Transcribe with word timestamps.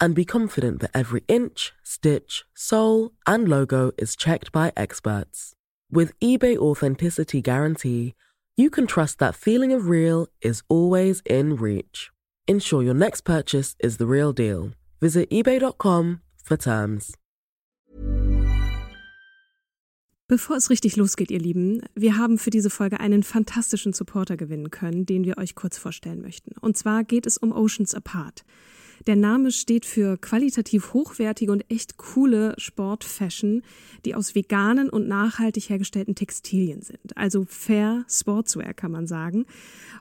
and 0.00 0.14
be 0.14 0.24
confident 0.24 0.80
that 0.80 0.90
every 0.94 1.22
inch, 1.28 1.72
stitch, 1.82 2.44
sole, 2.54 3.12
and 3.26 3.48
logo 3.48 3.92
is 3.98 4.16
checked 4.16 4.50
by 4.52 4.72
experts. 4.76 5.52
With 5.90 6.18
eBay 6.20 6.56
Authenticity 6.56 7.42
Guarantee, 7.42 8.14
you 8.56 8.70
can 8.70 8.86
trust 8.86 9.18
that 9.18 9.34
feeling 9.34 9.72
of 9.72 9.88
real 9.88 10.28
is 10.40 10.62
always 10.68 11.22
in 11.26 11.56
reach. 11.56 12.10
Ensure 12.46 12.82
your 12.82 12.94
next 12.94 13.22
purchase 13.22 13.76
is 13.80 13.98
the 13.98 14.06
real 14.06 14.32
deal. 14.32 14.70
Visit 15.00 15.30
eBay.com 15.30 16.20
for 16.42 16.56
terms. 16.56 17.14
Bevor 20.30 20.56
es 20.56 20.70
richtig 20.70 20.94
losgeht, 20.94 21.32
ihr 21.32 21.40
Lieben, 21.40 21.82
wir 21.96 22.16
haben 22.16 22.38
für 22.38 22.50
diese 22.50 22.70
Folge 22.70 23.00
einen 23.00 23.24
fantastischen 23.24 23.92
Supporter 23.92 24.36
gewinnen 24.36 24.70
können, 24.70 25.04
den 25.04 25.24
wir 25.24 25.38
euch 25.38 25.56
kurz 25.56 25.76
vorstellen 25.76 26.20
möchten. 26.20 26.52
Und 26.60 26.76
zwar 26.76 27.02
geht 27.02 27.26
es 27.26 27.36
um 27.36 27.50
Oceans 27.50 27.96
Apart. 27.96 28.44
Der 29.06 29.16
Name 29.16 29.50
steht 29.50 29.86
für 29.86 30.18
qualitativ 30.18 30.92
hochwertige 30.92 31.52
und 31.52 31.64
echt 31.70 31.96
coole 31.96 32.54
Sportfashion, 32.58 33.62
die 34.04 34.14
aus 34.14 34.34
veganen 34.34 34.90
und 34.90 35.08
nachhaltig 35.08 35.70
hergestellten 35.70 36.14
Textilien 36.14 36.82
sind. 36.82 37.16
Also 37.16 37.44
fair 37.48 38.04
Sportswear 38.08 38.74
kann 38.74 38.92
man 38.92 39.06
sagen. 39.06 39.46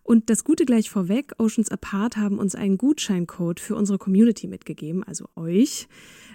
Und 0.04 0.30
das 0.30 0.44
Gute 0.44 0.66
gleich 0.66 0.90
vorweg, 0.90 1.34
Oceans 1.38 1.72
Apart 1.72 2.18
haben 2.18 2.40
uns 2.40 2.56
einen 2.56 2.78
Gutscheincode 2.78 3.60
für 3.60 3.76
unsere 3.76 3.98
Community 3.98 4.48
mitgegeben, 4.48 5.04
also 5.04 5.26
euch, 5.36 5.88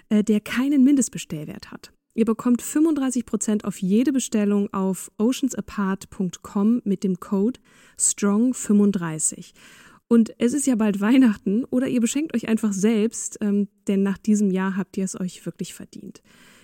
äh, 0.09 0.23
der 0.23 0.39
keinen 0.39 0.83
Mindestbestellwert 0.83 1.71
hat. 1.71 1.91
Ihr 2.17 2.23
bekommt 2.23 2.63
35% 2.63 3.65
auf 3.65 3.81
jede 3.81 4.13
Bestellung 4.13 4.73
auf 4.73 5.11
oceansapart.com 5.17 6.81
mit 6.85 7.03
dem 7.03 7.19
Code 7.19 7.59
STRONG35. 7.99 9.51
Und 10.07 10.33
es 10.37 10.53
ist 10.53 10.67
ja 10.67 10.75
bald 10.75 11.01
Weihnachten 11.01 11.63
oder 11.65 11.87
ihr 11.87 12.01
beschenkt 12.01 12.35
euch 12.35 12.47
einfach 12.47 12.73
selbst, 12.73 13.37
ähm, 13.41 13.67
denn 13.87 14.03
nach 14.03 14.17
diesem 14.17 14.51
Jahr 14.51 14.77
habt 14.77 14.97
ihr 14.97 15.03
es 15.03 15.19
euch 15.19 15.45
wirklich 15.45 15.73
verdient. 15.73 16.21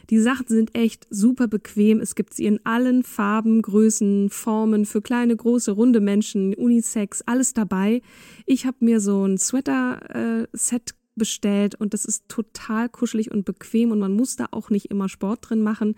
Die 0.10 0.20
Sachen 0.20 0.48
sind 0.48 0.76
echt 0.76 1.08
super 1.10 1.48
bequem. 1.48 2.02
Es 2.02 2.16
gibt 2.16 2.34
sie 2.34 2.46
in 2.46 2.60
allen 2.66 3.04
Farben, 3.04 3.62
Größen, 3.62 4.30
Formen 4.30 4.86
für 4.86 5.02
kleine, 5.02 5.36
große, 5.36 5.72
runde 5.72 6.02
Menschen, 6.02 6.54
Unisex, 6.54 7.22
alles 7.22 7.54
dabei. 7.54 8.02
Ich 8.46 8.66
habe 8.66 8.78
mir 8.82 9.00
so 9.00 9.26
ein 9.26 9.38
Sweater-Set 9.38 10.96
bestellt 11.16 11.76
und 11.76 11.94
das 11.94 12.06
ist 12.06 12.28
total 12.28 12.90
kuschelig 12.90 13.32
und 13.32 13.46
bequem 13.46 13.92
und 13.92 14.00
man 14.00 14.14
muss 14.14 14.36
da 14.36 14.48
auch 14.52 14.70
nicht 14.70 14.88
immer 14.88 15.10
Sport 15.10 15.50
drin 15.50 15.62
machen. 15.62 15.96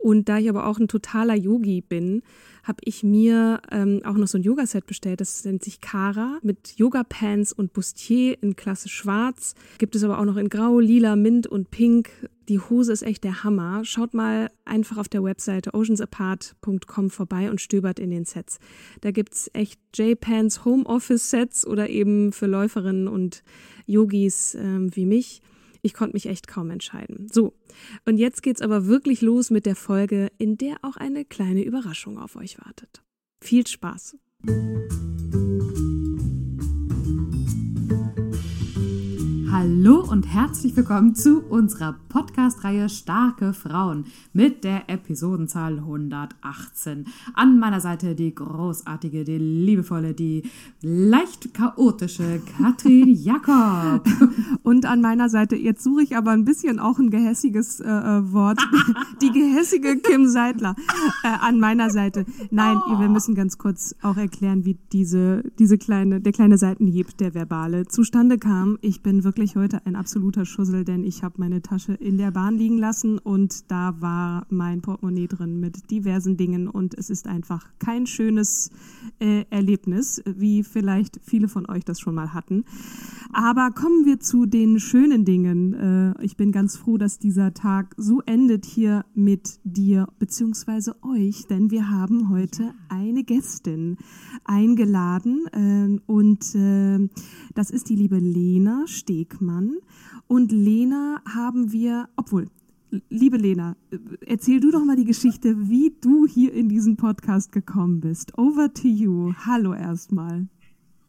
Und 0.00 0.28
da 0.28 0.38
ich 0.38 0.48
aber 0.48 0.66
auch 0.66 0.78
ein 0.78 0.88
totaler 0.88 1.34
Yogi 1.34 1.82
bin, 1.82 2.22
habe 2.62 2.78
ich 2.84 3.02
mir 3.02 3.60
ähm, 3.70 4.00
auch 4.04 4.14
noch 4.14 4.28
so 4.28 4.38
ein 4.38 4.42
Yoga-Set 4.42 4.86
bestellt. 4.86 5.20
Das 5.20 5.44
nennt 5.44 5.62
sich 5.62 5.80
Kara 5.80 6.38
mit 6.42 6.74
Yoga-Pants 6.76 7.52
und 7.52 7.72
Bustier 7.72 8.42
in 8.42 8.56
Klasse 8.56 8.88
Schwarz. 8.88 9.54
Gibt 9.78 9.94
es 9.94 10.04
aber 10.04 10.18
auch 10.18 10.24
noch 10.24 10.36
in 10.36 10.48
Grau, 10.48 10.78
Lila, 10.78 11.16
Mint 11.16 11.46
und 11.46 11.70
Pink. 11.70 12.10
Die 12.48 12.58
Hose 12.58 12.92
ist 12.92 13.02
echt 13.02 13.24
der 13.24 13.44
Hammer. 13.44 13.84
Schaut 13.84 14.14
mal 14.14 14.50
einfach 14.64 14.96
auf 14.96 15.08
der 15.08 15.22
Webseite 15.22 15.74
oceansapart.com 15.74 17.10
vorbei 17.10 17.50
und 17.50 17.60
stöbert 17.60 17.98
in 17.98 18.10
den 18.10 18.24
Sets. 18.24 18.58
Da 19.02 19.10
gibt's 19.10 19.50
echt 19.52 19.80
J-Pants 19.94 20.64
Homeoffice-Sets 20.64 21.66
oder 21.66 21.88
eben 21.88 22.32
für 22.32 22.46
Läuferinnen 22.46 23.08
und 23.08 23.42
Yogis 23.86 24.54
ähm, 24.54 24.94
wie 24.94 25.06
mich. 25.06 25.42
Ich 25.82 25.94
konnte 25.94 26.14
mich 26.14 26.26
echt 26.26 26.46
kaum 26.46 26.70
entscheiden. 26.70 27.28
So, 27.32 27.54
und 28.04 28.18
jetzt 28.18 28.42
geht's 28.42 28.62
aber 28.62 28.86
wirklich 28.86 29.20
los 29.22 29.50
mit 29.50 29.66
der 29.66 29.76
Folge, 29.76 30.30
in 30.38 30.56
der 30.56 30.76
auch 30.82 30.96
eine 30.96 31.24
kleine 31.24 31.62
Überraschung 31.62 32.18
auf 32.18 32.36
euch 32.36 32.58
wartet. 32.58 33.02
Viel 33.42 33.66
Spaß! 33.66 34.16
Hallo 39.52 40.04
und 40.08 40.32
herzlich 40.32 40.76
willkommen 40.76 41.16
zu 41.16 41.40
unserer 41.40 41.96
Podcast-Reihe 42.08 42.88
Starke 42.88 43.52
Frauen 43.52 44.04
mit 44.32 44.62
der 44.62 44.88
Episodenzahl 44.88 45.78
118. 45.78 47.06
An 47.34 47.58
meiner 47.58 47.80
Seite 47.80 48.14
die 48.14 48.32
großartige, 48.32 49.24
die 49.24 49.38
liebevolle, 49.38 50.14
die 50.14 50.44
leicht 50.82 51.52
chaotische 51.52 52.40
Katrin 52.56 53.08
Jakob. 53.14 54.06
Und 54.62 54.86
an 54.86 55.00
meiner 55.00 55.28
Seite, 55.28 55.56
jetzt 55.56 55.82
suche 55.82 56.04
ich 56.04 56.16
aber 56.16 56.30
ein 56.30 56.44
bisschen 56.44 56.78
auch 56.78 57.00
ein 57.00 57.10
gehässiges 57.10 57.80
äh, 57.80 57.88
äh 57.88 58.32
Wort, 58.32 58.60
die 59.20 59.32
gehässige 59.32 59.96
Kim 59.96 60.28
Seidler 60.28 60.76
äh, 61.24 61.28
an 61.28 61.58
meiner 61.58 61.90
Seite. 61.90 62.24
Nein, 62.52 62.76
oh. 62.86 63.00
wir 63.00 63.08
müssen 63.08 63.34
ganz 63.34 63.58
kurz 63.58 63.96
auch 64.00 64.16
erklären, 64.16 64.64
wie 64.64 64.78
diese, 64.92 65.42
diese 65.58 65.76
kleine, 65.76 66.20
der 66.20 66.32
kleine 66.32 66.56
Seitenhieb, 66.56 67.18
der 67.18 67.34
verbale, 67.34 67.88
zustande 67.88 68.38
kam. 68.38 68.78
Ich 68.80 69.02
bin 69.02 69.24
wirklich 69.24 69.39
wirklich 69.40 69.56
heute 69.56 69.86
ein 69.86 69.96
absoluter 69.96 70.44
Schussel, 70.44 70.84
denn 70.84 71.02
ich 71.02 71.22
habe 71.22 71.36
meine 71.38 71.62
Tasche 71.62 71.94
in 71.94 72.18
der 72.18 72.30
Bahn 72.30 72.58
liegen 72.58 72.76
lassen 72.76 73.16
und 73.16 73.70
da 73.70 73.98
war 73.98 74.46
mein 74.50 74.82
Portemonnaie 74.82 75.28
drin 75.28 75.60
mit 75.60 75.90
diversen 75.90 76.36
Dingen 76.36 76.68
und 76.68 76.92
es 76.92 77.08
ist 77.08 77.26
einfach 77.26 77.66
kein 77.78 78.06
schönes 78.06 78.70
äh, 79.18 79.46
Erlebnis, 79.48 80.22
wie 80.26 80.62
vielleicht 80.62 81.20
viele 81.22 81.48
von 81.48 81.66
euch 81.70 81.86
das 81.86 82.00
schon 82.00 82.16
mal 82.16 82.34
hatten. 82.34 82.64
Aber 83.32 83.70
kommen 83.70 84.04
wir 84.04 84.20
zu 84.20 84.44
den 84.44 84.78
schönen 84.78 85.24
Dingen. 85.24 85.72
Äh, 86.18 86.22
ich 86.22 86.36
bin 86.36 86.52
ganz 86.52 86.76
froh, 86.76 86.98
dass 86.98 87.18
dieser 87.18 87.54
Tag 87.54 87.94
so 87.96 88.20
endet 88.26 88.66
hier 88.66 89.06
mit 89.14 89.58
dir 89.64 90.06
bzw. 90.18 90.90
euch, 91.00 91.46
denn 91.46 91.70
wir 91.70 91.88
haben 91.88 92.28
heute 92.28 92.74
eine 92.90 93.24
Gästin 93.24 93.96
eingeladen 94.44 95.46
äh, 95.52 96.12
und 96.12 96.54
äh, 96.54 97.08
das 97.54 97.70
ist 97.70 97.88
die 97.88 97.96
liebe 97.96 98.18
Lena 98.18 98.84
Steg 98.86 99.29
Beckmann. 99.30 99.76
Und 100.26 100.52
Lena 100.52 101.22
haben 101.26 101.72
wir, 101.72 102.08
obwohl, 102.16 102.48
liebe 103.08 103.36
Lena, 103.36 103.76
erzähl 104.26 104.60
du 104.60 104.70
doch 104.70 104.84
mal 104.84 104.96
die 104.96 105.04
Geschichte, 105.04 105.68
wie 105.68 105.94
du 106.00 106.26
hier 106.26 106.52
in 106.52 106.68
diesen 106.68 106.96
Podcast 106.96 107.52
gekommen 107.52 108.00
bist. 108.00 108.36
Over 108.36 108.72
to 108.72 108.88
you. 108.88 109.32
Hallo 109.46 109.72
erstmal. 109.72 110.48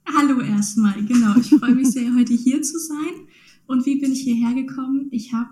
Hallo 0.05 0.39
erstmal, 0.41 1.03
genau. 1.05 1.35
Ich 1.37 1.49
freue 1.49 1.75
mich 1.75 1.89
sehr, 1.91 2.13
heute 2.15 2.33
hier 2.33 2.61
zu 2.61 2.79
sein. 2.79 3.27
Und 3.67 3.85
wie 3.85 3.99
bin 3.99 4.11
ich 4.11 4.21
hierher 4.21 4.53
gekommen? 4.53 5.07
Ich 5.11 5.33
habe, 5.33 5.49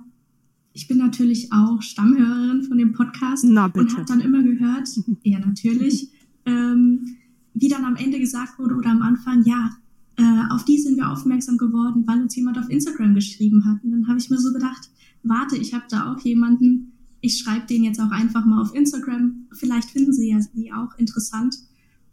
ich 0.73 0.87
bin 0.87 0.97
natürlich 0.97 1.51
auch 1.51 1.81
Stammhörerin 1.81 2.63
von 2.63 2.77
dem 2.77 2.93
Podcast 2.93 3.45
Na, 3.47 3.67
bitte. 3.67 3.79
und 3.79 3.93
habe 3.93 4.05
dann 4.05 4.21
immer 4.21 4.43
gehört, 4.43 4.89
ja 5.23 5.39
natürlich, 5.39 6.09
ähm, 6.45 7.17
wie 7.53 7.67
dann 7.69 7.85
am 7.85 7.95
Ende 7.95 8.19
gesagt 8.19 8.59
wurde 8.59 8.75
oder 8.75 8.89
am 8.89 9.01
Anfang, 9.01 9.43
ja, 9.43 9.71
äh, 10.19 10.53
auf 10.53 10.65
die 10.65 10.77
sind 10.77 10.97
wir 10.97 11.09
aufmerksam 11.09 11.57
geworden, 11.57 12.03
weil 12.05 12.21
uns 12.21 12.35
jemand 12.35 12.57
auf 12.57 12.69
Instagram 12.69 13.15
geschrieben 13.15 13.63
hat. 13.65 13.83
Und 13.83 13.91
dann 13.91 14.07
habe 14.07 14.19
ich 14.19 14.29
mir 14.29 14.37
so 14.37 14.51
gedacht, 14.51 14.89
warte, 15.23 15.55
ich 15.55 15.73
habe 15.73 15.85
da 15.89 16.11
auch 16.11 16.19
jemanden, 16.19 16.91
ich 17.21 17.39
schreibe 17.39 17.67
den 17.67 17.85
jetzt 17.85 18.01
auch 18.01 18.11
einfach 18.11 18.45
mal 18.45 18.61
auf 18.61 18.75
Instagram. 18.75 19.47
Vielleicht 19.53 19.91
finden 19.91 20.11
sie 20.11 20.29
ja 20.29 20.39
die 20.53 20.73
auch 20.73 20.97
interessant. 20.97 21.55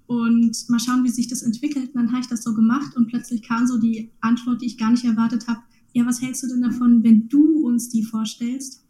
Und 0.06 0.56
mal 0.68 0.78
schauen, 0.78 1.02
wie 1.02 1.08
sich 1.08 1.26
das 1.26 1.42
entwickelt. 1.42 1.88
Und 1.88 1.96
dann 1.96 2.12
habe 2.12 2.20
ich 2.20 2.28
das 2.28 2.44
so 2.44 2.54
gemacht 2.54 2.96
und 2.96 3.08
plötzlich 3.08 3.42
kam 3.42 3.66
so 3.66 3.76
die 3.76 4.12
Antwort, 4.20 4.62
die 4.62 4.66
ich 4.66 4.78
gar 4.78 4.92
nicht 4.92 5.04
erwartet 5.04 5.48
habe. 5.48 5.60
Ja, 5.92 6.06
was 6.06 6.22
hältst 6.22 6.44
du 6.44 6.46
denn 6.46 6.62
davon, 6.62 7.02
wenn 7.02 7.28
du 7.28 7.66
uns 7.66 7.88
die 7.88 8.04
vorstellst? 8.04 8.84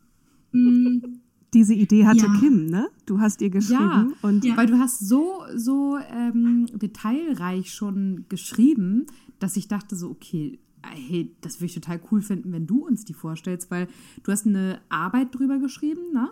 Hm, 0.52 1.20
diese 1.56 1.72
Idee 1.72 2.06
hatte 2.06 2.26
ja. 2.26 2.38
Kim, 2.38 2.66
ne? 2.66 2.88
Du 3.06 3.18
hast 3.18 3.40
ihr 3.40 3.48
geschrieben. 3.48 3.80
Ja, 3.80 4.08
und 4.22 4.44
ja. 4.44 4.56
weil 4.56 4.66
du 4.66 4.78
hast 4.78 5.00
so, 5.00 5.40
so 5.54 5.96
ähm, 6.12 6.66
detailreich 6.74 7.72
schon 7.72 8.26
geschrieben, 8.28 9.06
dass 9.38 9.56
ich 9.56 9.66
dachte 9.66 9.96
so, 9.96 10.10
okay, 10.10 10.58
hey, 10.82 11.34
das 11.40 11.56
würde 11.56 11.66
ich 11.66 11.74
total 11.74 11.98
cool 12.10 12.20
finden, 12.20 12.52
wenn 12.52 12.66
du 12.66 12.86
uns 12.86 13.06
die 13.06 13.14
vorstellst, 13.14 13.70
weil 13.70 13.88
du 14.22 14.32
hast 14.32 14.46
eine 14.46 14.80
Arbeit 14.90 15.34
drüber 15.34 15.58
geschrieben, 15.58 16.12
ne? 16.12 16.28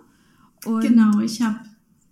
Und 0.66 0.82
genau, 0.82 1.18
ich 1.20 1.40
habe 1.40 1.58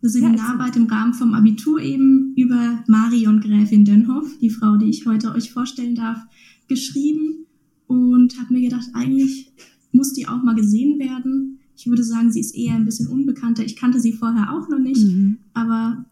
eine 0.02 0.10
Seminararbeit 0.10 0.76
im 0.76 0.86
Rahmen 0.86 1.12
vom 1.12 1.34
Abitur 1.34 1.80
eben 1.80 2.34
über 2.36 2.82
Marion 2.88 3.40
Gräfin 3.40 3.84
Dönhoff, 3.84 4.26
die 4.40 4.50
Frau, 4.50 4.76
die 4.76 4.88
ich 4.88 5.06
heute 5.06 5.32
euch 5.32 5.52
vorstellen 5.52 5.94
darf, 5.94 6.18
geschrieben 6.66 7.46
und 7.86 8.38
habe 8.38 8.54
mir 8.54 8.62
gedacht, 8.62 8.88
eigentlich 8.94 9.52
muss 9.92 10.14
die 10.14 10.26
auch 10.26 10.42
mal 10.42 10.54
gesehen 10.54 10.98
werden. 10.98 11.60
Ich 11.82 11.88
würde 11.88 12.04
sagen, 12.04 12.30
sie 12.30 12.38
ist 12.38 12.54
eher 12.54 12.74
ein 12.74 12.84
bisschen 12.84 13.08
unbekannter. 13.08 13.64
Ich 13.64 13.74
kannte 13.74 13.98
sie 13.98 14.12
vorher 14.12 14.52
auch 14.52 14.68
noch 14.68 14.78
nicht, 14.78 15.02
mhm. 15.02 15.38
aber 15.52 16.04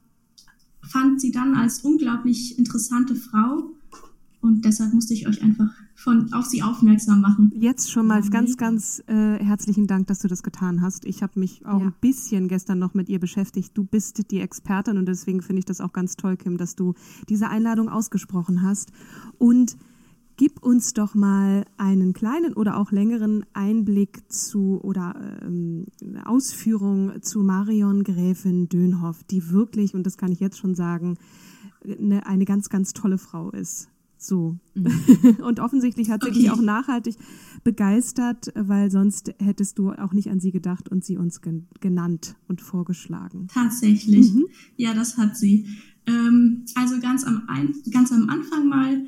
fand 0.83 1.21
sie 1.21 1.31
dann 1.31 1.55
als 1.55 1.85
unglaublich 1.85 2.59
interessante 2.59 3.15
Frau 3.15 3.71
und 4.41 4.65
deshalb 4.65 4.93
musste 4.93 5.15
ich 5.15 5.29
euch 5.29 5.41
einfach 5.43 5.71
von, 5.95 6.33
auf 6.33 6.47
sie 6.47 6.65
aufmerksam 6.65 7.21
machen. 7.21 7.53
Jetzt 7.55 7.93
schon 7.93 8.09
mal 8.09 8.21
ganz, 8.31 8.57
ganz 8.57 9.01
äh, 9.07 9.39
herzlichen 9.39 9.87
Dank, 9.87 10.09
dass 10.09 10.19
du 10.19 10.27
das 10.27 10.43
getan 10.43 10.81
hast. 10.81 11.05
Ich 11.05 11.23
habe 11.23 11.39
mich 11.39 11.65
auch 11.65 11.79
ja. 11.79 11.87
ein 11.87 11.95
bisschen 12.01 12.49
gestern 12.49 12.81
noch 12.81 12.95
mit 12.95 13.09
ihr 13.09 13.21
beschäftigt. 13.21 13.71
Du 13.75 13.85
bist 13.85 14.29
die 14.33 14.41
Expertin 14.41 14.99
und 14.99 15.07
deswegen 15.07 15.41
finde 15.41 15.61
ich 15.61 15.67
das 15.67 15.81
auch 15.81 15.93
ganz 15.93 16.17
toll, 16.17 16.37
Kim, 16.37 16.57
dass 16.57 16.75
du 16.75 16.95
diese 17.29 17.49
Einladung 17.49 17.89
ausgesprochen 17.89 18.63
hast. 18.63 18.91
Und 19.39 19.77
gib 20.41 20.63
uns 20.63 20.95
doch 20.95 21.15
mal 21.15 21.67
einen 21.77 22.15
kleinen 22.15 22.55
oder 22.55 22.79
auch 22.79 22.93
längeren 22.93 23.45
Einblick 23.53 24.23
zu 24.33 24.81
oder 24.83 25.39
ähm, 25.43 25.85
Ausführung 26.25 27.21
zu 27.21 27.43
Marion 27.43 28.05
Gräfin 28.05 28.67
Dönhoff, 28.71 29.23
die 29.25 29.51
wirklich, 29.51 29.93
und 29.93 30.05
das 30.07 30.17
kann 30.17 30.33
ich 30.33 30.41
jetzt 30.41 30.57
schon 30.57 30.75
sagen, 30.75 31.19
eine, 31.85 32.27
eine 32.27 32.47
ganz, 32.47 32.71
ganz 32.71 32.95
tolle 32.95 33.19
Frau 33.19 33.51
ist. 33.51 33.91
So. 34.17 34.57
Mhm. 34.73 35.37
und 35.45 35.61
offensichtlich 35.61 36.09
hat 36.09 36.23
sie 36.23 36.31
okay. 36.31 36.39
dich 36.39 36.51
auch 36.51 36.63
nachhaltig 36.63 37.17
begeistert, 37.63 38.51
weil 38.55 38.91
sonst 38.91 39.35
hättest 39.41 39.79
du 39.79 39.91
auch 39.91 40.15
nicht 40.15 40.31
an 40.31 40.41
sie 40.41 40.53
gedacht 40.53 40.89
und 40.89 41.05
sie 41.05 41.19
uns 41.19 41.43
gen 41.43 41.69
genannt 41.81 42.37
und 42.49 42.63
vorgeschlagen. 42.63 43.49
Tatsächlich. 43.53 44.33
Mhm. 44.33 44.47
Ja, 44.79 44.95
das 44.95 45.19
hat 45.19 45.37
sie. 45.37 45.67
Ähm, 46.07 46.65
also 46.77 46.99
ganz 46.99 47.25
am, 47.25 47.43
ein 47.47 47.75
ganz 47.91 48.11
am 48.11 48.31
Anfang 48.31 48.71
mal, 48.71 49.05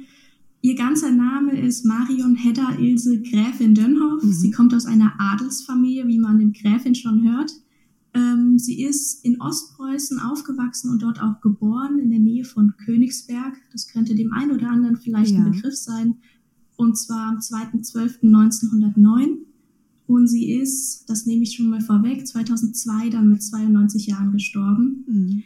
ihr 0.63 0.77
ganzer 0.77 1.11
Name 1.11 1.61
ist 1.61 1.85
Marion 1.85 2.37
Hedda 2.37 2.77
Ilse 2.79 3.21
Gräfin 3.21 3.75
Dönhoff. 3.75 4.23
Mhm. 4.23 4.33
Sie 4.33 4.51
kommt 4.51 4.73
aus 4.73 4.87
einer 4.87 5.13
Adelsfamilie, 5.19 6.07
wie 6.07 6.19
man 6.19 6.39
dem 6.39 6.53
Gräfin 6.53 6.95
schon 6.95 7.29
hört. 7.29 7.53
Ähm, 8.15 8.59
sie 8.59 8.83
ist 8.83 9.25
in 9.25 9.41
Ostpreußen 9.41 10.21
aufgewachsen 10.21 10.91
und 10.91 11.03
dort 11.03 11.21
auch 11.21 11.41
geboren, 11.41 11.99
in 11.99 12.11
der 12.11 12.21
Nähe 12.21 12.45
von 12.45 12.75
Königsberg. 12.85 13.57
Das 13.73 13.89
könnte 13.89 14.15
dem 14.15 14.33
einen 14.33 14.53
oder 14.53 14.71
anderen 14.71 14.97
vielleicht 14.97 15.33
ja. 15.33 15.39
ein 15.39 15.51
Begriff 15.51 15.75
sein. 15.75 16.19
Und 16.77 16.97
zwar 16.97 17.29
am 17.29 17.39
2.12.1909. 17.39 19.39
Und 20.07 20.27
sie 20.29 20.53
ist, 20.53 21.09
das 21.09 21.27
nehme 21.27 21.43
ich 21.43 21.57
schon 21.57 21.69
mal 21.69 21.81
vorweg, 21.81 22.27
2002 22.27 23.09
dann 23.09 23.29
mit 23.29 23.43
92 23.43 24.07
Jahren 24.07 24.33
gestorben. 24.33 25.05
Mhm. 25.09 25.43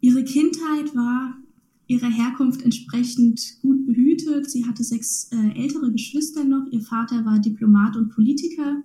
Ihre 0.00 0.24
Kindheit 0.24 0.94
war 0.94 1.36
ihrer 1.86 2.10
Herkunft 2.10 2.62
entsprechend 2.62 3.58
gut 3.62 3.86
behütet. 3.86 4.50
Sie 4.50 4.66
hatte 4.66 4.82
sechs 4.82 5.30
äh, 5.32 5.60
ältere 5.60 5.92
Geschwister 5.92 6.44
noch. 6.44 6.66
Ihr 6.70 6.80
Vater 6.80 7.24
war 7.24 7.38
Diplomat 7.38 7.96
und 7.96 8.10
Politiker 8.10 8.82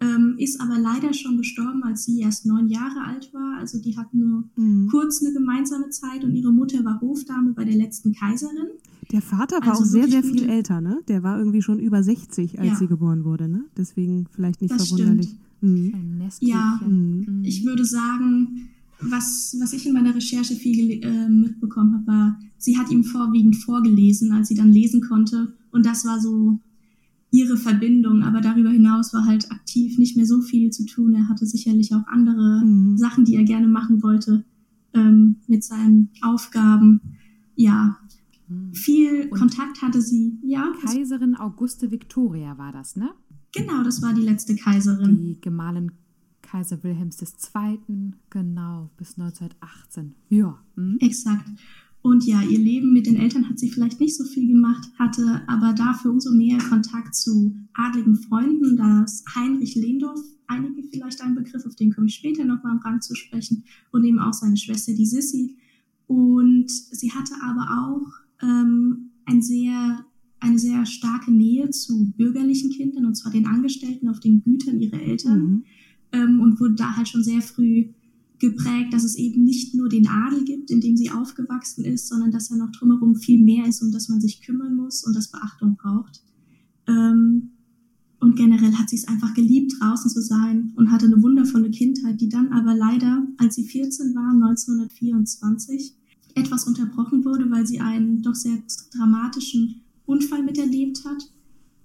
ähm, 0.00 0.34
ist 0.38 0.60
aber 0.60 0.78
leider 0.78 1.14
schon 1.14 1.38
gestorben, 1.38 1.82
als 1.82 2.04
sie 2.04 2.20
erst 2.20 2.44
neun 2.46 2.68
Jahre 2.68 3.04
alt 3.06 3.32
war. 3.32 3.58
Also 3.58 3.80
die 3.80 3.96
hatten 3.96 4.18
nur 4.18 4.44
mhm. 4.56 4.88
kurz 4.90 5.22
eine 5.22 5.32
gemeinsame 5.32 5.88
Zeit 5.90 6.22
und 6.24 6.34
ihre 6.34 6.52
Mutter 6.52 6.84
war 6.84 7.00
Hofdame 7.00 7.52
bei 7.52 7.64
der 7.64 7.76
letzten 7.76 8.12
Kaiserin. 8.12 8.68
Der 9.12 9.22
Vater 9.22 9.56
war 9.60 9.70
also 9.70 9.82
auch 9.82 9.86
sehr, 9.86 10.08
sehr 10.08 10.22
viel 10.22 10.40
gute... 10.40 10.48
älter, 10.48 10.80
ne? 10.80 11.00
Der 11.08 11.22
war 11.22 11.38
irgendwie 11.38 11.62
schon 11.62 11.78
über 11.78 12.02
60, 12.02 12.58
als 12.58 12.68
ja. 12.68 12.74
sie 12.74 12.88
geboren 12.88 13.24
wurde, 13.24 13.48
ne? 13.48 13.64
Deswegen 13.76 14.26
vielleicht 14.32 14.60
nicht 14.60 14.74
das 14.74 14.88
verwunderlich. 14.88 15.34
Mhm. 15.60 15.92
Ein 15.94 16.30
ja, 16.40 16.80
mhm. 16.86 17.42
ich 17.44 17.64
würde 17.64 17.84
sagen, 17.84 18.68
was, 19.00 19.56
was 19.60 19.72
ich 19.72 19.86
in 19.86 19.92
meiner 19.92 20.14
Recherche 20.14 20.54
viel 20.54 21.02
äh, 21.02 21.28
mitbekommen 21.28 21.94
habe, 21.94 22.06
war, 22.06 22.40
sie 22.56 22.78
hat 22.78 22.90
ihm 22.90 23.04
vorwiegend 23.04 23.56
vorgelesen, 23.56 24.32
als 24.32 24.48
sie 24.48 24.54
dann 24.54 24.72
lesen 24.72 25.02
konnte. 25.02 25.54
Und 25.70 25.84
das 25.84 26.04
war 26.04 26.20
so 26.20 26.58
ihre 27.30 27.56
Verbindung, 27.56 28.22
aber 28.22 28.40
darüber 28.40 28.70
hinaus 28.70 29.12
war 29.12 29.26
halt 29.26 29.50
aktiv 29.50 29.98
nicht 29.98 30.16
mehr 30.16 30.26
so 30.26 30.40
viel 30.40 30.70
zu 30.70 30.86
tun. 30.86 31.14
Er 31.14 31.28
hatte 31.28 31.46
sicherlich 31.46 31.94
auch 31.94 32.06
andere 32.06 32.64
mhm. 32.64 32.96
Sachen, 32.96 33.24
die 33.24 33.34
er 33.34 33.44
gerne 33.44 33.68
machen 33.68 34.02
wollte 34.02 34.44
ähm, 34.94 35.36
mit 35.46 35.62
seinen 35.62 36.10
Aufgaben. 36.22 37.00
Ja, 37.54 37.98
mhm. 38.48 38.72
viel 38.72 39.28
Und 39.30 39.38
Kontakt 39.38 39.82
hatte 39.82 40.00
sie. 40.00 40.38
Ja. 40.42 40.72
Kaiserin 40.84 41.34
Auguste 41.36 41.90
Victoria 41.90 42.56
war 42.58 42.72
das, 42.72 42.96
ne? 42.96 43.10
Genau, 43.52 43.82
das 43.82 44.02
war 44.02 44.12
die 44.14 44.22
letzte 44.22 44.54
Kaiserin. 44.54 45.18
Die 45.18 45.40
Gemahlin 45.40 45.92
Kaiser 46.56 46.82
Wilhelms 46.82 47.20
II. 47.20 47.78
Genau, 48.30 48.88
bis 48.96 49.18
1918. 49.18 50.14
Ja. 50.30 50.58
Mhm. 50.74 50.96
Exakt. 51.00 51.46
Und 52.00 52.24
ja, 52.24 52.40
ihr 52.40 52.58
Leben 52.58 52.94
mit 52.94 53.06
den 53.06 53.16
Eltern 53.16 53.46
hat 53.48 53.58
sie 53.58 53.68
vielleicht 53.68 54.00
nicht 54.00 54.16
so 54.16 54.24
viel 54.24 54.48
gemacht, 54.48 54.88
hatte 54.98 55.42
aber 55.48 55.74
dafür 55.74 56.12
umso 56.12 56.30
mehr 56.30 56.56
Kontakt 56.58 57.14
zu 57.14 57.54
adligen 57.74 58.16
Freunden, 58.16 58.76
dass 58.76 59.22
Heinrich 59.34 59.74
Lehndorf, 59.74 60.20
einige 60.46 60.82
vielleicht 60.84 61.20
ein 61.20 61.34
Begriff, 61.34 61.66
auf 61.66 61.74
den 61.74 61.92
komme 61.92 62.06
ich 62.06 62.14
später 62.14 62.44
nochmal 62.44 62.72
am 62.72 62.78
Rand 62.78 63.04
zu 63.04 63.14
sprechen, 63.14 63.64
und 63.92 64.04
eben 64.04 64.18
auch 64.18 64.32
seine 64.32 64.56
Schwester, 64.56 64.94
die 64.94 65.04
Sissi. 65.04 65.58
Und 66.06 66.70
sie 66.70 67.12
hatte 67.12 67.34
aber 67.42 67.66
auch 67.82 68.46
ähm, 68.46 69.10
ein 69.26 69.42
sehr, 69.42 70.06
eine 70.40 70.58
sehr 70.58 70.86
starke 70.86 71.32
Nähe 71.32 71.68
zu 71.68 72.12
bürgerlichen 72.16 72.70
Kindern, 72.70 73.04
und 73.04 73.16
zwar 73.16 73.32
den 73.32 73.46
Angestellten 73.46 74.08
auf 74.08 74.20
den 74.20 74.42
Gütern 74.42 74.80
ihrer 74.80 75.02
Eltern. 75.02 75.38
Mhm. 75.38 75.64
Ähm, 76.12 76.40
und 76.40 76.60
wurde 76.60 76.74
da 76.74 76.96
halt 76.96 77.08
schon 77.08 77.24
sehr 77.24 77.42
früh 77.42 77.88
geprägt, 78.38 78.92
dass 78.92 79.04
es 79.04 79.16
eben 79.16 79.44
nicht 79.44 79.74
nur 79.74 79.88
den 79.88 80.06
Adel 80.08 80.44
gibt, 80.44 80.70
in 80.70 80.80
dem 80.80 80.96
sie 80.96 81.10
aufgewachsen 81.10 81.84
ist, 81.84 82.08
sondern 82.08 82.30
dass 82.30 82.50
er 82.50 82.58
noch 82.58 82.70
drumherum 82.72 83.16
viel 83.16 83.42
mehr 83.42 83.66
ist, 83.66 83.82
um 83.82 83.92
das 83.92 84.08
man 84.08 84.20
sich 84.20 84.42
kümmern 84.42 84.76
muss 84.76 85.04
und 85.04 85.16
das 85.16 85.30
Beachtung 85.30 85.76
braucht. 85.76 86.22
Ähm, 86.86 87.50
und 88.20 88.36
generell 88.36 88.72
hat 88.74 88.88
sie 88.88 88.96
es 88.96 89.08
einfach 89.08 89.34
geliebt, 89.34 89.74
draußen 89.78 90.10
zu 90.10 90.22
sein 90.22 90.72
und 90.76 90.90
hatte 90.90 91.06
eine 91.06 91.22
wundervolle 91.22 91.70
Kindheit, 91.70 92.20
die 92.20 92.28
dann 92.28 92.52
aber 92.52 92.74
leider, 92.74 93.26
als 93.38 93.54
sie 93.54 93.64
14 93.64 94.14
war, 94.14 94.32
1924, 94.32 95.94
etwas 96.34 96.66
unterbrochen 96.66 97.24
wurde, 97.24 97.50
weil 97.50 97.66
sie 97.66 97.80
einen 97.80 98.22
doch 98.22 98.34
sehr 98.34 98.58
dramatischen 98.94 99.82
Unfall 100.06 100.42
miterlebt 100.42 101.04
hat. 101.04 101.30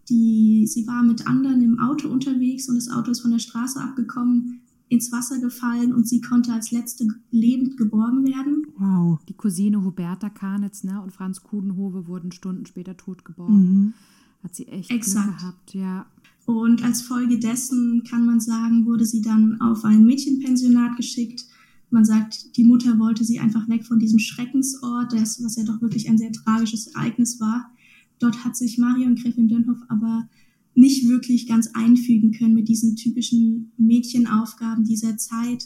Die, 0.09 0.68
sie 0.68 0.88
war 0.88 1.03
mit 1.03 1.27
anderen 1.27 1.62
im 1.62 1.80
Auto 1.80 2.09
unterwegs 2.09 2.68
und 2.68 2.75
das 2.75 2.89
Auto 2.89 3.12
ist 3.12 3.21
von 3.21 3.31
der 3.31 3.39
Straße 3.39 3.80
abgekommen 3.80 4.62
ins 4.92 5.09
Wasser 5.13 5.39
gefallen 5.39 5.94
und 5.94 6.06
sie 6.06 6.19
konnte 6.19 6.51
als 6.51 6.71
letzte 6.71 7.07
lebend 7.31 7.77
geborgen 7.77 8.27
werden. 8.27 8.68
Wow. 8.77 9.21
Die 9.30 9.33
Cousine 9.33 9.86
Huberta 9.86 10.30
Karnitz 10.30 10.84
ne, 10.84 11.01
und 11.01 11.13
Franz 11.13 11.43
Kudenhove 11.43 12.08
wurden 12.08 12.34
Stunden 12.34 12.65
später 12.65 12.98
tot 12.98 13.24
geborgen. 13.24 13.55
Mhm. 13.55 13.93
Hat 14.43 14.53
sie 14.53 14.67
echt 14.67 14.91
Exakt. 14.91 15.27
Glück 15.27 15.38
gehabt, 15.38 15.74
ja. 15.75 16.05
Und 16.46 16.84
als 16.84 17.03
Folge 17.03 17.39
dessen 17.39 18.03
kann 18.03 18.25
man 18.25 18.41
sagen, 18.41 18.86
wurde 18.86 19.05
sie 19.05 19.22
dann 19.22 19.62
auf 19.62 19.86
ein 19.86 20.03
Mädchenpensionat 20.03 20.98
geschickt. 20.98 21.46
Man 21.89 22.03
sagt, 22.03 22.58
die 22.58 22.65
Mutter 22.65 23.00
wollte 23.00 23.24
sie 23.24 23.39
einfach 23.39 23.70
weg 23.70 23.86
von 23.86 23.98
diesem 23.98 24.20
Schreckensort, 24.20 25.13
das, 25.13 25.41
was 25.41 25.55
ja 25.55 25.63
doch 25.63 25.81
wirklich 25.81 26.10
ein 26.10 26.17
sehr 26.17 26.34
tragisches 26.34 26.88
Ereignis 26.88 27.39
war. 27.39 27.71
Dort 28.22 28.46
hat 28.46 28.56
sich 28.56 28.78
Marion 28.78 29.16
Gräfin 29.16 29.48
Dönhoff 29.48 29.80
aber 29.90 30.30
nicht 30.75 31.10
wirklich 31.10 31.48
ganz 31.48 31.68
einfügen 31.74 32.32
können 32.32 32.54
mit 32.54 32.70
diesen 32.70 32.96
typischen 32.96 33.72
Mädchenaufgaben 33.78 34.86
dieser 34.86 35.18
Zeit 35.18 35.66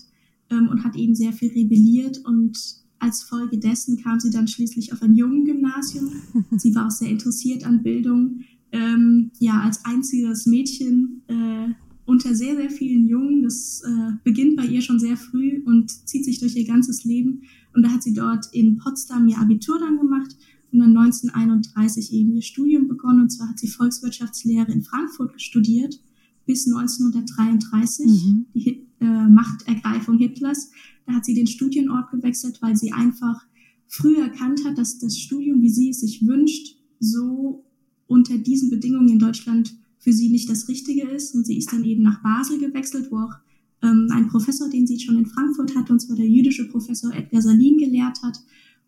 ähm, 0.49 0.69
und 0.69 0.83
hat 0.83 0.95
eben 0.95 1.15
sehr 1.15 1.33
viel 1.33 1.49
rebelliert 1.49 2.25
und 2.25 2.57
als 2.99 3.23
Folge 3.23 3.59
dessen 3.59 4.01
kam 4.01 4.19
sie 4.19 4.31
dann 4.31 4.47
schließlich 4.47 4.93
auf 4.93 5.01
ein 5.01 5.15
Jungen-Gymnasium. 5.15 6.11
Sie 6.57 6.73
war 6.73 6.87
auch 6.87 6.91
sehr 6.91 7.09
interessiert 7.09 7.65
an 7.65 7.83
Bildung. 7.83 8.39
Ähm, 8.71 9.31
ja, 9.37 9.59
als 9.59 9.83
einziges 9.83 10.45
Mädchen 10.45 11.21
äh, 11.27 11.73
unter 12.05 12.33
sehr, 12.33 12.55
sehr 12.55 12.69
vielen 12.69 13.07
Jungen. 13.07 13.43
Das 13.43 13.83
äh, 13.85 14.13
beginnt 14.23 14.55
bei 14.55 14.65
ihr 14.65 14.81
schon 14.81 14.99
sehr 14.99 15.17
früh 15.17 15.61
und 15.65 15.91
zieht 16.07 16.25
sich 16.25 16.39
durch 16.39 16.55
ihr 16.55 16.65
ganzes 16.65 17.03
Leben. 17.03 17.43
Und 17.73 17.83
da 17.83 17.89
hat 17.89 18.01
sie 18.01 18.13
dort 18.13 18.47
in 18.53 18.77
Potsdam 18.77 19.27
ihr 19.27 19.37
Abitur 19.39 19.77
dann 19.77 19.97
gemacht 19.97 20.35
und 20.75 20.93
dann 20.93 20.97
1931 20.97 22.13
eben 22.13 22.35
ihr 22.35 22.41
Studium 22.41 22.87
begonnen. 22.87 23.21
Und 23.21 23.29
zwar 23.29 23.49
hat 23.49 23.59
sie 23.59 23.67
Volkswirtschaftslehre 23.67 24.71
in 24.71 24.83
Frankfurt 24.83 25.41
studiert 25.41 25.99
bis 26.45 26.67
1933, 26.67 28.05
mhm. 28.05 28.45
die 28.53 28.87
äh, 28.99 29.27
Machtergreifung 29.27 30.17
Hitlers. 30.17 30.71
Da 31.05 31.13
hat 31.13 31.25
sie 31.25 31.33
den 31.33 31.47
Studienort 31.47 32.11
gewechselt, 32.11 32.61
weil 32.61 32.75
sie 32.75 32.91
einfach 32.91 33.45
früh 33.87 34.17
erkannt 34.17 34.61
hat, 34.65 34.77
dass 34.77 34.99
das 34.99 35.17
Studium, 35.17 35.61
wie 35.61 35.69
sie 35.69 35.89
es 35.89 36.01
sich 36.01 36.25
wünscht, 36.25 36.77
so 36.99 37.65
unter 38.07 38.37
diesen 38.37 38.69
Bedingungen 38.69 39.09
in 39.09 39.19
Deutschland 39.19 39.75
für 39.97 40.13
sie 40.13 40.29
nicht 40.29 40.49
das 40.49 40.67
Richtige 40.67 41.07
ist. 41.07 41.33
Und 41.33 41.45
sie 41.45 41.57
ist 41.57 41.71
dann 41.71 41.83
eben 41.83 42.03
nach 42.03 42.21
Basel 42.21 42.59
gewechselt, 42.59 43.07
wo 43.11 43.17
auch 43.17 43.33
ähm, 43.81 44.07
ein 44.11 44.27
Professor, 44.27 44.69
den 44.69 44.85
sie 44.85 44.99
schon 44.99 45.17
in 45.17 45.25
Frankfurt 45.25 45.75
hatte, 45.75 45.93
und 45.93 45.99
zwar 45.99 46.15
der 46.15 46.27
jüdische 46.27 46.67
Professor 46.67 47.13
Edgar 47.13 47.41
Salin 47.41 47.77
gelehrt 47.77 48.21
hat. 48.21 48.37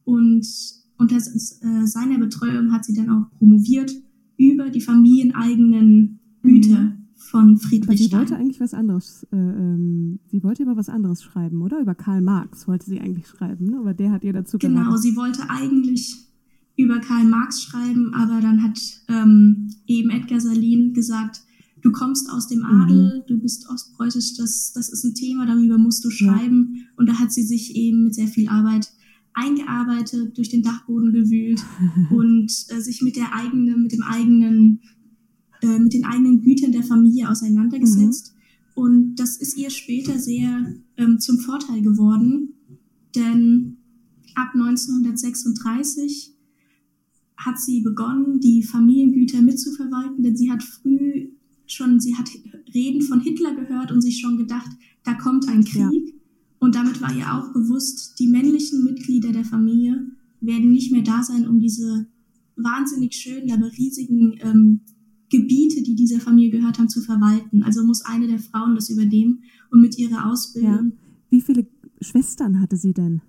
Und 0.04 0.48
unter 0.98 1.18
äh, 1.18 1.86
seiner 1.86 2.18
Betreuung 2.20 2.72
hat 2.72 2.86
sie 2.86 2.94
dann 2.94 3.10
auch 3.10 3.30
promoviert 3.38 3.92
über 4.38 4.70
die 4.70 4.82
familieneigenen 4.82 6.20
Güter, 6.42 6.80
mhm. 6.80 7.08
von 7.16 7.58
Friedrich 7.58 7.90
Aber 7.90 7.98
sie 7.98 8.12
wollte 8.12 8.36
eigentlich 8.36 8.60
was 8.60 8.74
anderes. 8.74 9.28
Äh, 9.32 9.36
ähm, 9.36 10.20
sie 10.28 10.44
wollte 10.44 10.64
über 10.64 10.78
was 10.78 10.90
anderes 10.90 11.24
schreiben, 11.24 11.62
oder? 11.62 11.80
Über 11.80 11.96
Karl 11.96 12.22
Marx 12.22 12.68
wollte 12.68 12.86
sie 12.86 13.00
eigentlich 13.00 13.28
schreiben, 13.28 13.66
ne? 13.66 13.80
aber 13.80 13.94
der 13.94 14.12
hat 14.12 14.24
ihr 14.24 14.34
dazu 14.34 14.58
Genau, 14.58 14.82
geraten. 14.82 14.98
sie 15.02 15.16
wollte 15.16 15.50
eigentlich 15.50 16.16
über 16.78 17.00
Karl 17.00 17.26
Marx 17.26 17.64
schreiben, 17.64 18.14
aber 18.14 18.40
dann 18.40 18.62
hat 18.62 18.80
ähm, 19.10 19.70
eben 19.88 20.12
Edgar 20.12 20.40
Salin 20.40 20.94
gesagt, 20.94 21.42
du 21.82 21.92
kommst 21.92 22.30
aus 22.30 22.48
dem 22.48 22.64
Adel, 22.64 23.18
mhm. 23.18 23.28
du 23.28 23.40
bist 23.40 23.68
ostpreußisch, 23.70 24.36
das, 24.38 24.74
das 24.74 24.90
ist 24.90 25.04
ein 25.04 25.16
Thema, 25.16 25.46
darüber 25.48 25.78
musst 25.78 26.06
du 26.06 26.12
schreiben. 26.12 26.76
Ja. 26.76 26.84
Und 26.98 27.10
da 27.10 27.20
hat 27.20 27.32
sie 27.32 27.44
sich 27.44 27.76
eben 27.76 28.04
mit 28.04 28.16
sehr 28.16 28.28
viel 28.28 28.48
Arbeit 28.48 28.92
eingearbeitet, 29.38 30.38
durch 30.38 30.50
den 30.50 30.64
Dachboden 30.64 31.14
gewühlt 31.14 31.64
und 32.10 32.52
äh, 32.70 32.82
sich 32.82 33.02
mit 33.02 33.16
der 33.16 33.34
eigenen, 33.34 33.84
mit 33.84 33.92
dem 33.92 34.02
eigenen, 34.02 34.82
äh, 35.62 35.80
mit 35.80 35.94
den 35.94 36.06
eigenen 36.06 36.42
Gütern 36.42 36.72
der 36.72 36.84
Familie 36.84 37.30
auseinandergesetzt. 37.30 38.34
Mhm. 38.34 38.84
Und 38.84 39.16
das 39.16 39.38
ist 39.38 39.58
ihr 39.58 39.70
später 39.70 40.20
sehr 40.20 40.74
ähm, 40.98 41.20
zum 41.20 41.40
Vorteil 41.40 41.82
geworden, 41.82 42.54
denn 43.16 43.78
ab 44.36 44.52
1936 44.54 46.34
hat 47.38 47.60
sie 47.60 47.82
begonnen, 47.82 48.40
die 48.40 48.64
Familiengüter 48.64 49.42
mitzuverwalten, 49.42 50.24
denn 50.24 50.36
sie 50.36 50.52
hat 50.52 50.64
früh 50.64 51.30
schon, 51.68 52.00
sie 52.00 52.16
hat 52.16 52.30
Reden 52.74 53.02
von 53.02 53.20
Hitler 53.20 53.56
gehört 53.56 53.92
und 53.92 54.02
sich 54.02 54.20
schon 54.20 54.38
gedacht, 54.38 54.70
da 55.04 55.14
kommt 55.14 55.48
ein 55.48 55.64
Krieg. 55.64 56.08
Ja. 56.08 56.17
Und 56.60 56.76
damit 56.76 57.02
war 57.02 57.14
ihr 57.16 57.34
auch 57.34 57.54
bewusst, 57.54 58.20
die 58.20 58.28
männlichen 58.28 58.84
Mitglieder 58.84 59.32
der 59.32 59.46
Familie 59.46 60.08
werden 60.42 60.72
nicht 60.72 60.92
mehr 60.92 61.04
da 61.04 61.24
sein, 61.24 61.48
um 61.48 61.60
diese 61.60 62.08
wahnsinnig 62.56 63.14
schönen, 63.14 63.52
aber 63.52 63.72
riesigen 63.72 64.36
ähm, 64.42 64.82
Gebiete, 65.30 65.84
die 65.84 65.96
dieser 65.96 66.20
Familie 66.20 66.52
gehört 66.52 66.80
haben, 66.80 66.90
zu 66.90 67.02
verwalten. 67.02 67.64
Also 67.64 67.84
muss 67.84 68.06
eine 68.06 68.28
der 68.28 68.40
Frauen 68.40 68.76
das 68.76 68.90
übernehmen 68.90 69.44
und 69.72 69.82
mit 69.82 69.98
ihrer 69.98 70.30
Ausbildung. 70.30 70.94
Ja. 70.94 71.18
Wie 71.30 71.42
viele 71.42 71.68
Schwestern 72.02 72.60
hatte 72.60 72.78
sie 72.78 72.94
denn? 72.94 73.22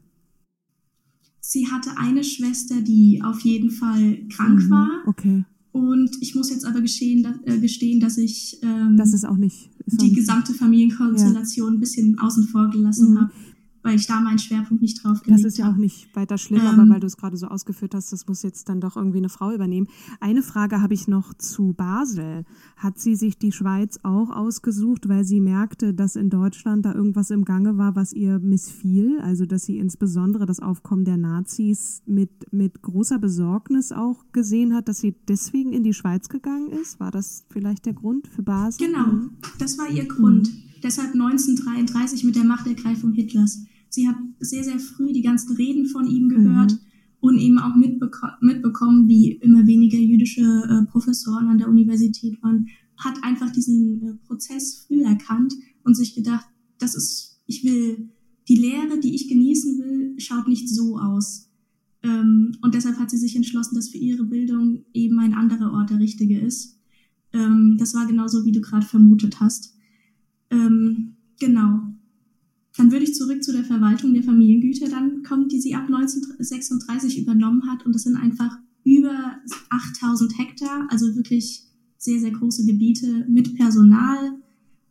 Sie 1.40 1.66
hatte 1.68 1.96
eine 1.96 2.24
Schwester, 2.24 2.80
die 2.80 3.22
auf 3.24 3.40
jeden 3.40 3.70
Fall 3.70 4.26
krank 4.28 4.62
mhm, 4.64 4.70
war. 4.70 4.90
Okay. 5.06 5.44
Und 5.78 6.10
ich 6.20 6.34
muss 6.34 6.50
jetzt 6.50 6.64
aber 6.64 6.80
gestehen, 6.80 7.26
äh, 7.44 7.58
gestehen 7.58 8.00
dass 8.00 8.18
ich 8.18 8.58
ähm, 8.62 8.96
das 8.96 9.12
ist 9.12 9.24
auch 9.24 9.36
nicht, 9.36 9.70
die 9.86 10.12
gesamte 10.12 10.52
Familienkonstellation 10.52 11.68
ja. 11.68 11.76
ein 11.76 11.80
bisschen 11.80 12.18
außen 12.18 12.44
vor 12.48 12.70
gelassen 12.70 13.12
mhm. 13.12 13.20
habe 13.20 13.32
weil 13.88 13.96
ich 13.96 14.06
da 14.06 14.20
meinen 14.20 14.38
Schwerpunkt 14.38 14.82
nicht 14.82 15.02
drauf 15.02 15.22
gelegt 15.22 15.30
habe. 15.30 15.42
Das 15.42 15.52
ist 15.52 15.58
ja 15.58 15.70
auch 15.70 15.76
nicht 15.76 16.14
weiter 16.14 16.36
schlimm, 16.36 16.60
ähm, 16.60 16.66
aber 16.66 16.88
weil 16.90 17.00
du 17.00 17.06
es 17.06 17.16
gerade 17.16 17.36
so 17.38 17.46
ausgeführt 17.46 17.94
hast, 17.94 18.12
das 18.12 18.26
muss 18.26 18.42
jetzt 18.42 18.68
dann 18.68 18.80
doch 18.80 18.96
irgendwie 18.96 19.18
eine 19.18 19.30
Frau 19.30 19.52
übernehmen. 19.52 19.88
Eine 20.20 20.42
Frage 20.42 20.82
habe 20.82 20.92
ich 20.92 21.08
noch 21.08 21.32
zu 21.32 21.72
Basel. 21.72 22.44
Hat 22.76 22.98
sie 22.98 23.14
sich 23.14 23.38
die 23.38 23.50
Schweiz 23.50 23.98
auch 24.02 24.30
ausgesucht, 24.30 25.08
weil 25.08 25.24
sie 25.24 25.40
merkte, 25.40 25.94
dass 25.94 26.16
in 26.16 26.28
Deutschland 26.28 26.84
da 26.84 26.94
irgendwas 26.94 27.30
im 27.30 27.46
Gange 27.46 27.78
war, 27.78 27.96
was 27.96 28.12
ihr 28.12 28.38
missfiel? 28.38 29.20
Also, 29.20 29.46
dass 29.46 29.64
sie 29.64 29.78
insbesondere 29.78 30.44
das 30.44 30.60
Aufkommen 30.60 31.06
der 31.06 31.16
Nazis 31.16 32.02
mit, 32.04 32.52
mit 32.52 32.82
großer 32.82 33.18
Besorgnis 33.18 33.90
auch 33.90 34.24
gesehen 34.32 34.74
hat, 34.74 34.88
dass 34.88 34.98
sie 34.98 35.14
deswegen 35.28 35.72
in 35.72 35.82
die 35.82 35.94
Schweiz 35.94 36.28
gegangen 36.28 36.70
ist? 36.70 37.00
War 37.00 37.10
das 37.10 37.46
vielleicht 37.48 37.86
der 37.86 37.94
Grund 37.94 38.28
für 38.28 38.42
Basel? 38.42 38.86
Genau, 38.86 39.06
mhm. 39.06 39.30
das 39.58 39.78
war 39.78 39.88
ihr 39.88 40.06
Grund. 40.06 40.48
Mhm. 40.48 40.68
Deshalb 40.82 41.12
1933 41.12 42.24
mit 42.24 42.36
der 42.36 42.44
Machtergreifung 42.44 43.12
Hitlers. 43.12 43.64
Sie 43.88 44.08
hat 44.08 44.16
sehr, 44.40 44.64
sehr 44.64 44.78
früh 44.78 45.12
die 45.12 45.22
ganzen 45.22 45.56
Reden 45.56 45.86
von 45.86 46.06
ihm 46.06 46.28
gehört 46.28 46.72
mhm. 46.72 46.78
und 47.20 47.38
eben 47.38 47.58
auch 47.58 47.74
mitbeko 47.74 48.26
mitbekommen, 48.40 49.08
wie 49.08 49.32
immer 49.32 49.66
weniger 49.66 49.98
jüdische 49.98 50.42
äh, 50.42 50.90
Professoren 50.90 51.48
an 51.48 51.58
der 51.58 51.68
Universität 51.68 52.42
waren. 52.42 52.68
Hat 52.96 53.22
einfach 53.22 53.50
diesen 53.50 54.02
äh, 54.02 54.14
Prozess 54.26 54.86
früh 54.86 55.02
erkannt 55.02 55.54
und 55.84 55.94
sich 55.94 56.14
gedacht, 56.14 56.46
das 56.78 56.94
ist, 56.94 57.40
ich 57.46 57.64
will, 57.64 58.10
die 58.48 58.56
Lehre, 58.56 58.98
die 59.00 59.14
ich 59.14 59.28
genießen 59.28 59.78
will, 59.78 60.14
schaut 60.18 60.48
nicht 60.48 60.68
so 60.68 60.98
aus. 60.98 61.50
Ähm, 62.02 62.56
und 62.62 62.74
deshalb 62.74 62.98
hat 62.98 63.10
sie 63.10 63.18
sich 63.18 63.36
entschlossen, 63.36 63.74
dass 63.74 63.88
für 63.88 63.98
ihre 63.98 64.24
Bildung 64.24 64.84
eben 64.92 65.18
ein 65.18 65.34
anderer 65.34 65.72
Ort 65.72 65.90
der 65.90 65.98
richtige 65.98 66.38
ist. 66.38 66.78
Ähm, 67.32 67.76
das 67.78 67.94
war 67.94 68.06
genauso, 68.06 68.44
wie 68.44 68.52
du 68.52 68.60
gerade 68.60 68.86
vermutet 68.86 69.40
hast. 69.40 69.74
Ähm, 70.50 71.16
genau. 71.38 71.80
Dann 72.78 72.92
würde 72.92 73.04
ich 73.04 73.14
zurück 73.14 73.42
zu 73.42 73.50
der 73.50 73.64
Verwaltung 73.64 74.14
der 74.14 74.22
Familiengüter 74.22 74.88
dann 74.88 75.24
kommen, 75.24 75.48
die 75.48 75.60
sie 75.60 75.74
ab 75.74 75.86
1936 75.86 77.18
übernommen 77.18 77.68
hat. 77.68 77.84
Und 77.84 77.92
das 77.92 78.04
sind 78.04 78.14
einfach 78.14 78.56
über 78.84 79.36
8000 79.68 80.38
Hektar, 80.38 80.86
also 80.88 81.16
wirklich 81.16 81.64
sehr, 81.98 82.20
sehr 82.20 82.30
große 82.30 82.64
Gebiete 82.64 83.26
mit 83.28 83.56
Personal. 83.56 84.38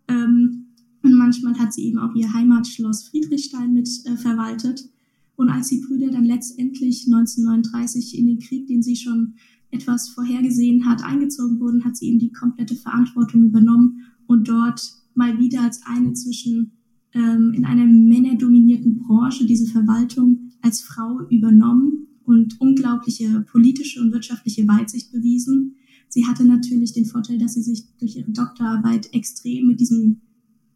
Ähm, 0.09 0.65
und 1.01 1.13
manchmal 1.13 1.57
hat 1.57 1.71
sie 1.71 1.85
eben 1.85 1.97
auch 1.97 2.13
ihr 2.13 2.33
Heimatschloss 2.33 3.07
Friedrichstein 3.07 3.73
mit 3.73 3.87
äh, 4.03 4.17
verwaltet. 4.17 4.89
Und 5.37 5.49
als 5.49 5.69
die 5.69 5.79
Brüder 5.79 6.11
dann 6.11 6.25
letztendlich 6.25 7.05
1939 7.07 8.17
in 8.17 8.27
den 8.27 8.39
Krieg, 8.39 8.67
den 8.67 8.83
sie 8.83 8.97
schon 8.97 9.35
etwas 9.71 10.09
vorhergesehen 10.09 10.85
hat, 10.85 11.05
eingezogen 11.05 11.61
wurden, 11.61 11.85
hat 11.85 11.95
sie 11.95 12.07
eben 12.07 12.19
die 12.19 12.33
komplette 12.33 12.75
Verantwortung 12.75 13.45
übernommen 13.45 14.07
und 14.25 14.49
dort 14.49 14.81
mal 15.13 15.39
wieder 15.39 15.61
als 15.61 15.83
eine 15.85 16.11
zwischen 16.11 16.73
ähm, 17.13 17.53
in 17.55 17.65
einer 17.65 17.85
männerdominierten 17.85 18.97
Branche 18.97 19.45
diese 19.45 19.67
Verwaltung 19.67 20.51
als 20.61 20.81
Frau 20.81 21.21
übernommen 21.29 22.07
und 22.23 22.59
unglaubliche 22.59 23.45
politische 23.49 24.01
und 24.01 24.11
wirtschaftliche 24.11 24.67
Weitsicht 24.67 25.11
bewiesen. 25.11 25.75
Sie 26.09 26.25
hatte 26.25 26.45
natürlich 26.45 26.93
den 26.93 27.05
Vorteil, 27.05 27.37
dass 27.37 27.53
sie 27.53 27.61
sich 27.61 27.85
durch 27.99 28.15
ihre 28.17 28.31
Doktorarbeit 28.31 29.13
extrem 29.13 29.67
mit 29.67 29.79
diesem 29.79 30.21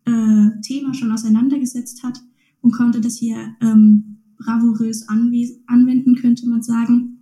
äh, 0.06 0.50
Thema 0.62 0.94
schon 0.94 1.12
auseinandergesetzt 1.12 2.04
hat 2.04 2.22
und 2.62 2.72
konnte 2.72 3.02
das 3.02 3.18
hier 3.18 3.56
ähm, 3.62 4.18
bravourös 4.38 5.08
anwenden, 5.08 6.16
könnte 6.16 6.48
man 6.48 6.64
sagen, 6.64 7.20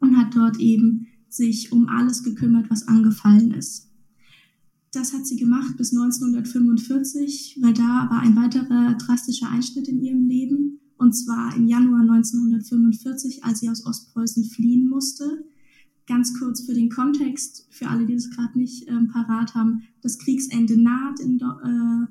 und 0.00 0.16
hat 0.16 0.34
dort 0.34 0.58
eben 0.60 1.06
sich 1.28 1.72
um 1.72 1.88
alles 1.88 2.22
gekümmert, 2.22 2.70
was 2.70 2.86
angefallen 2.88 3.52
ist. 3.52 3.87
Das 4.98 5.12
hat 5.12 5.28
sie 5.28 5.36
gemacht 5.36 5.76
bis 5.76 5.92
1945, 5.96 7.58
weil 7.60 7.72
da 7.72 8.08
war 8.10 8.18
ein 8.18 8.34
weiterer 8.34 8.94
drastischer 8.94 9.48
Einschnitt 9.48 9.86
in 9.86 10.02
ihrem 10.02 10.26
Leben. 10.26 10.80
Und 10.96 11.12
zwar 11.12 11.54
im 11.54 11.68
Januar 11.68 12.00
1945, 12.00 13.44
als 13.44 13.60
sie 13.60 13.70
aus 13.70 13.86
Ostpreußen 13.86 14.42
fliehen 14.46 14.88
musste. 14.88 15.44
Ganz 16.08 16.36
kurz 16.36 16.62
für 16.62 16.74
den 16.74 16.90
Kontext, 16.90 17.68
für 17.70 17.86
alle, 17.86 18.06
die 18.06 18.14
es 18.14 18.28
gerade 18.30 18.58
nicht 18.58 18.88
ähm, 18.88 19.06
parat 19.06 19.54
haben. 19.54 19.84
Das 20.02 20.18
Kriegsende 20.18 20.76
naht. 20.76 21.20
In, 21.20 21.38
äh, 21.38 22.06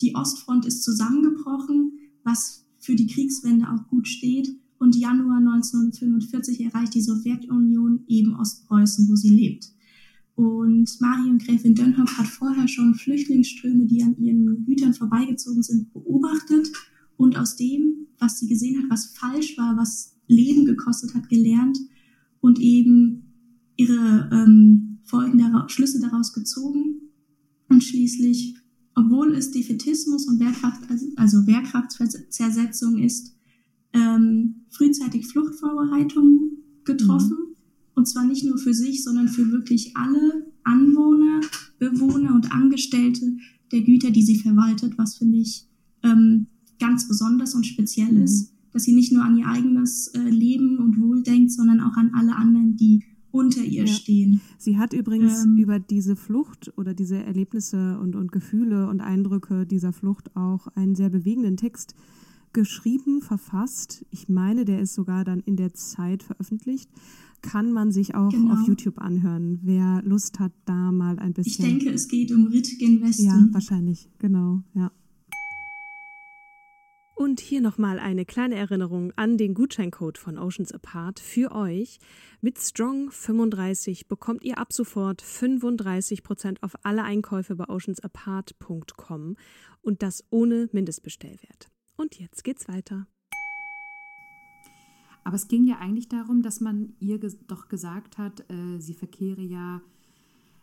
die 0.00 0.14
Ostfront 0.14 0.64
ist 0.64 0.84
zusammengebrochen, 0.84 1.98
was 2.22 2.66
für 2.78 2.94
die 2.94 3.08
Kriegswende 3.08 3.68
auch 3.68 3.88
gut 3.88 4.06
steht. 4.06 4.56
Und 4.78 4.94
Januar 4.94 5.38
1945 5.38 6.60
erreicht 6.60 6.94
die 6.94 7.02
Sowjetunion 7.02 8.04
eben 8.06 8.36
Ostpreußen, 8.36 9.08
wo 9.08 9.16
sie 9.16 9.30
lebt. 9.30 9.72
Und 10.36 11.00
Marion 11.00 11.38
Gräfin 11.38 11.74
Dönhoff 11.74 12.18
hat 12.18 12.26
vorher 12.26 12.68
schon 12.68 12.94
Flüchtlingsströme, 12.94 13.86
die 13.86 14.02
an 14.02 14.18
ihren 14.18 14.66
Gütern 14.66 14.92
vorbeigezogen 14.92 15.62
sind, 15.62 15.90
beobachtet 15.94 16.70
und 17.16 17.38
aus 17.38 17.56
dem, 17.56 18.06
was 18.18 18.38
sie 18.38 18.46
gesehen 18.46 18.82
hat, 18.82 18.90
was 18.90 19.16
falsch 19.16 19.56
war, 19.56 19.78
was 19.78 20.14
Leben 20.26 20.66
gekostet 20.66 21.14
hat, 21.14 21.30
gelernt 21.30 21.78
und 22.40 22.60
eben 22.60 23.32
ihre 23.76 24.28
ähm, 24.30 24.98
Folgen 25.04 25.38
daraus, 25.38 25.72
Schlüsse 25.72 26.00
daraus 26.00 26.34
gezogen 26.34 27.00
und 27.70 27.82
schließlich, 27.82 28.56
obwohl 28.94 29.34
es 29.34 29.52
Defetismus 29.52 30.28
und 30.28 30.38
Wehrkraft, 30.38 30.82
also 31.16 31.46
Wehrkraftzersetzung 31.46 32.98
ist, 32.98 33.34
ähm, 33.94 34.66
frühzeitig 34.68 35.28
Fluchtvorbereitungen 35.28 36.58
getroffen. 36.84 37.38
Mhm 37.40 37.45
und 37.96 38.06
zwar 38.06 38.24
nicht 38.24 38.44
nur 38.44 38.58
für 38.58 38.74
sich, 38.74 39.02
sondern 39.02 39.26
für 39.26 39.50
wirklich 39.50 39.96
alle 39.96 40.46
Anwohner, 40.62 41.40
Bewohner 41.78 42.34
und 42.34 42.52
Angestellte 42.52 43.36
der 43.72 43.80
Güter, 43.82 44.10
die 44.10 44.22
sie 44.22 44.36
verwaltet, 44.36 44.96
was 44.98 45.16
finde 45.16 45.38
ich 45.38 45.66
ähm, 46.04 46.46
ganz 46.78 47.08
besonders 47.08 47.54
und 47.54 47.66
speziell 47.66 48.12
mhm. 48.12 48.22
ist, 48.22 48.52
dass 48.72 48.84
sie 48.84 48.94
nicht 48.94 49.12
nur 49.12 49.24
an 49.24 49.38
ihr 49.38 49.46
eigenes 49.46 50.08
äh, 50.08 50.20
Leben 50.20 50.78
und 50.78 51.00
Wohl 51.00 51.22
denkt, 51.22 51.50
sondern 51.50 51.80
auch 51.80 51.96
an 51.96 52.12
alle 52.14 52.36
anderen, 52.36 52.76
die 52.76 53.02
unter 53.30 53.62
ihr 53.62 53.84
ja. 53.84 53.92
stehen. 53.92 54.40
Sie 54.58 54.76
hat 54.76 54.92
übrigens 54.92 55.44
ähm, 55.44 55.56
über 55.56 55.78
diese 55.78 56.16
Flucht 56.16 56.72
oder 56.76 56.92
diese 56.92 57.16
Erlebnisse 57.16 57.98
und, 57.98 58.14
und 58.14 58.30
Gefühle 58.30 58.88
und 58.88 59.00
Eindrücke 59.00 59.66
dieser 59.66 59.92
Flucht 59.92 60.36
auch 60.36 60.68
einen 60.68 60.94
sehr 60.94 61.10
bewegenden 61.10 61.56
Text 61.56 61.94
geschrieben, 62.52 63.20
verfasst. 63.20 64.04
Ich 64.10 64.28
meine, 64.28 64.64
der 64.64 64.80
ist 64.80 64.94
sogar 64.94 65.24
dann 65.24 65.40
in 65.40 65.56
der 65.56 65.74
Zeit 65.74 66.22
veröffentlicht 66.22 66.90
kann 67.46 67.72
man 67.72 67.92
sich 67.92 68.14
auch 68.14 68.30
genau. 68.30 68.54
auf 68.54 68.66
YouTube 68.66 68.98
anhören, 68.98 69.60
wer 69.62 70.02
Lust 70.04 70.40
hat, 70.40 70.52
da 70.64 70.90
mal 70.92 71.18
ein 71.18 71.32
bisschen. 71.32 71.64
Ich 71.64 71.70
denke, 71.70 71.90
es 71.90 72.08
geht 72.08 72.32
um 72.32 72.46
Ritgen 72.48 73.00
Westen. 73.00 73.24
Ja, 73.24 73.46
wahrscheinlich, 73.52 74.10
genau, 74.18 74.62
ja. 74.74 74.90
Und 77.14 77.40
hier 77.40 77.62
nochmal 77.62 77.98
eine 77.98 78.26
kleine 78.26 78.56
Erinnerung 78.56 79.10
an 79.16 79.38
den 79.38 79.54
Gutscheincode 79.54 80.18
von 80.18 80.36
Oceans 80.36 80.70
Apart 80.72 81.18
für 81.18 81.52
euch. 81.52 81.98
Mit 82.42 82.58
Strong 82.58 83.10
35 83.10 84.06
bekommt 84.06 84.44
ihr 84.44 84.58
ab 84.58 84.70
sofort 84.70 85.22
35% 85.22 86.58
auf 86.60 86.74
alle 86.82 87.04
Einkäufe 87.04 87.56
bei 87.56 87.70
oceansapart.com 87.70 89.36
und 89.80 90.02
das 90.02 90.24
ohne 90.28 90.68
Mindestbestellwert. 90.72 91.68
Und 91.96 92.18
jetzt 92.18 92.44
geht's 92.44 92.68
weiter. 92.68 93.06
Aber 95.26 95.34
es 95.34 95.48
ging 95.48 95.66
ja 95.66 95.80
eigentlich 95.80 96.08
darum, 96.08 96.40
dass 96.40 96.60
man 96.60 96.90
ihr 97.00 97.18
ges 97.18 97.36
doch 97.48 97.66
gesagt 97.66 98.16
hat, 98.16 98.48
äh, 98.48 98.78
sie 98.78 98.94
verkehre 98.94 99.42
ja, 99.42 99.82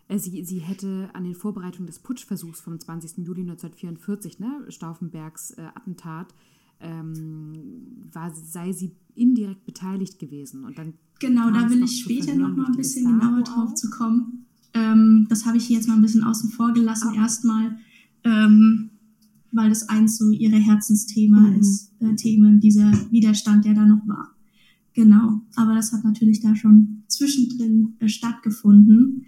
äh, 0.07 0.17
sie, 0.17 0.45
sie 0.45 0.59
hätte 0.59 1.09
an 1.11 1.25
den 1.25 1.35
Vorbereitungen 1.35 1.85
des 1.85 1.99
Putschversuchs 1.99 2.61
vom 2.61 2.79
20. 2.79 3.25
Juli 3.27 3.41
1944, 3.41 4.39
ne, 4.39 4.63
Stauffenbergs 4.69 5.51
äh, 5.51 5.63
Attentat, 5.75 6.33
ähm, 6.79 7.51
war, 8.13 8.33
sei 8.33 8.71
sie 8.71 8.95
indirekt 9.15 9.65
beteiligt 9.65 10.17
gewesen. 10.17 10.63
Und 10.63 10.77
dann 10.77 10.93
genau, 11.19 11.51
da 11.51 11.69
will 11.69 11.83
ich 11.83 11.99
später 11.99 12.33
noch 12.33 12.55
mal 12.55 12.67
ein 12.67 12.77
bisschen 12.77 13.03
genauer 13.03 13.43
drauf 13.43 13.73
zu 13.73 13.89
kommen. 13.89 14.45
Ähm, 14.73 15.27
das 15.27 15.45
habe 15.45 15.57
ich 15.57 15.65
hier 15.65 15.75
jetzt 15.75 15.89
mal 15.89 15.95
ein 15.95 16.01
bisschen 16.01 16.23
außen 16.23 16.51
vor 16.51 16.71
gelassen, 16.71 17.09
ah. 17.11 17.23
erstmal, 17.23 17.79
ähm, 18.23 18.91
weil 19.51 19.67
das 19.67 19.89
eins 19.89 20.17
so 20.17 20.29
ihre 20.29 20.55
Herzensthema 20.55 21.41
mhm. 21.41 21.59
ist, 21.59 21.91
äh, 21.99 22.15
Themen, 22.15 22.61
dieser 22.61 22.93
Widerstand, 23.11 23.65
der 23.65 23.73
da 23.73 23.85
noch 23.85 24.07
war. 24.07 24.32
Genau, 24.93 25.41
aber 25.55 25.73
das 25.75 25.91
hat 25.91 26.03
natürlich 26.03 26.39
da 26.39 26.55
schon 26.55 27.03
zwischendrin 27.07 27.95
äh, 27.99 28.07
stattgefunden. 28.07 29.25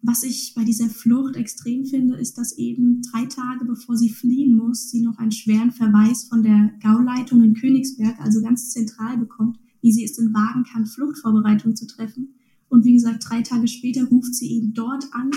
Was 0.00 0.24
ich 0.24 0.54
bei 0.56 0.64
dieser 0.64 0.88
Flucht 0.88 1.36
extrem 1.36 1.84
finde, 1.84 2.16
ist, 2.16 2.36
dass 2.36 2.58
eben 2.58 3.02
drei 3.02 3.26
Tage 3.26 3.64
bevor 3.64 3.96
sie 3.96 4.08
fliehen 4.08 4.56
muss, 4.56 4.90
sie 4.90 5.00
noch 5.00 5.18
einen 5.18 5.30
schweren 5.30 5.70
Verweis 5.70 6.24
von 6.24 6.42
der 6.42 6.72
Gauleitung 6.82 7.42
in 7.42 7.54
Königsberg, 7.54 8.18
also 8.20 8.42
ganz 8.42 8.70
zentral 8.70 9.16
bekommt, 9.16 9.58
wie 9.80 9.92
sie 9.92 10.04
es 10.04 10.18
in 10.18 10.34
wagen 10.34 10.64
kann, 10.64 10.86
Fluchtvorbereitungen 10.86 11.76
zu 11.76 11.86
treffen. 11.86 12.34
Und 12.68 12.84
wie 12.84 12.94
gesagt, 12.94 13.24
drei 13.28 13.42
Tage 13.42 13.68
später 13.68 14.04
ruft 14.04 14.34
sie 14.34 14.50
eben 14.50 14.72
dort 14.74 15.04
an 15.12 15.30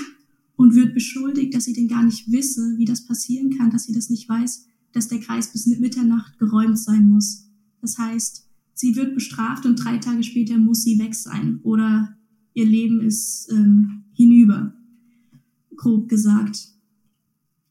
und 0.55 0.73
wird 0.73 0.93
beschuldigt, 0.93 1.53
dass 1.53 1.65
sie 1.65 1.73
denn 1.73 1.87
gar 1.87 2.03
nicht 2.03 2.31
wisse, 2.31 2.75
wie 2.77 2.85
das 2.85 3.05
passieren 3.05 3.55
kann, 3.55 3.69
dass 3.69 3.83
sie 3.83 3.93
das 3.93 4.09
nicht 4.09 4.27
weiß, 4.27 4.65
dass 4.93 5.09
der 5.09 5.19
Kreis 5.19 5.51
bis 5.51 5.67
Mitternacht 5.67 6.39
geräumt 6.39 6.79
sein 6.79 7.09
muss. 7.09 7.49
Das 7.81 7.97
heißt, 7.97 8.44
sie 8.75 8.95
wird 8.95 9.15
bestraft 9.15 9.65
und 9.65 9.83
drei 9.83 9.97
Tage 9.97 10.21
später 10.21 10.57
muss 10.59 10.83
sie 10.83 10.99
weg 10.99 11.15
sein 11.15 11.59
oder 11.63 12.15
ihr 12.53 12.65
Leben 12.65 13.01
ist 13.01 13.49
ähm, 13.51 14.03
hinüber, 14.13 14.73
grob 15.75 16.07
gesagt. 16.07 16.67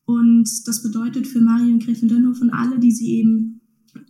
Und 0.07 0.49
das 0.67 0.83
bedeutet 0.83 1.27
für 1.27 1.41
Marion 1.41 1.79
Gräfin 1.79 2.09
Dönhoff 2.09 2.41
und 2.41 2.51
alle, 2.51 2.79
die 2.79 2.91
sie 2.91 3.13
eben 3.13 3.61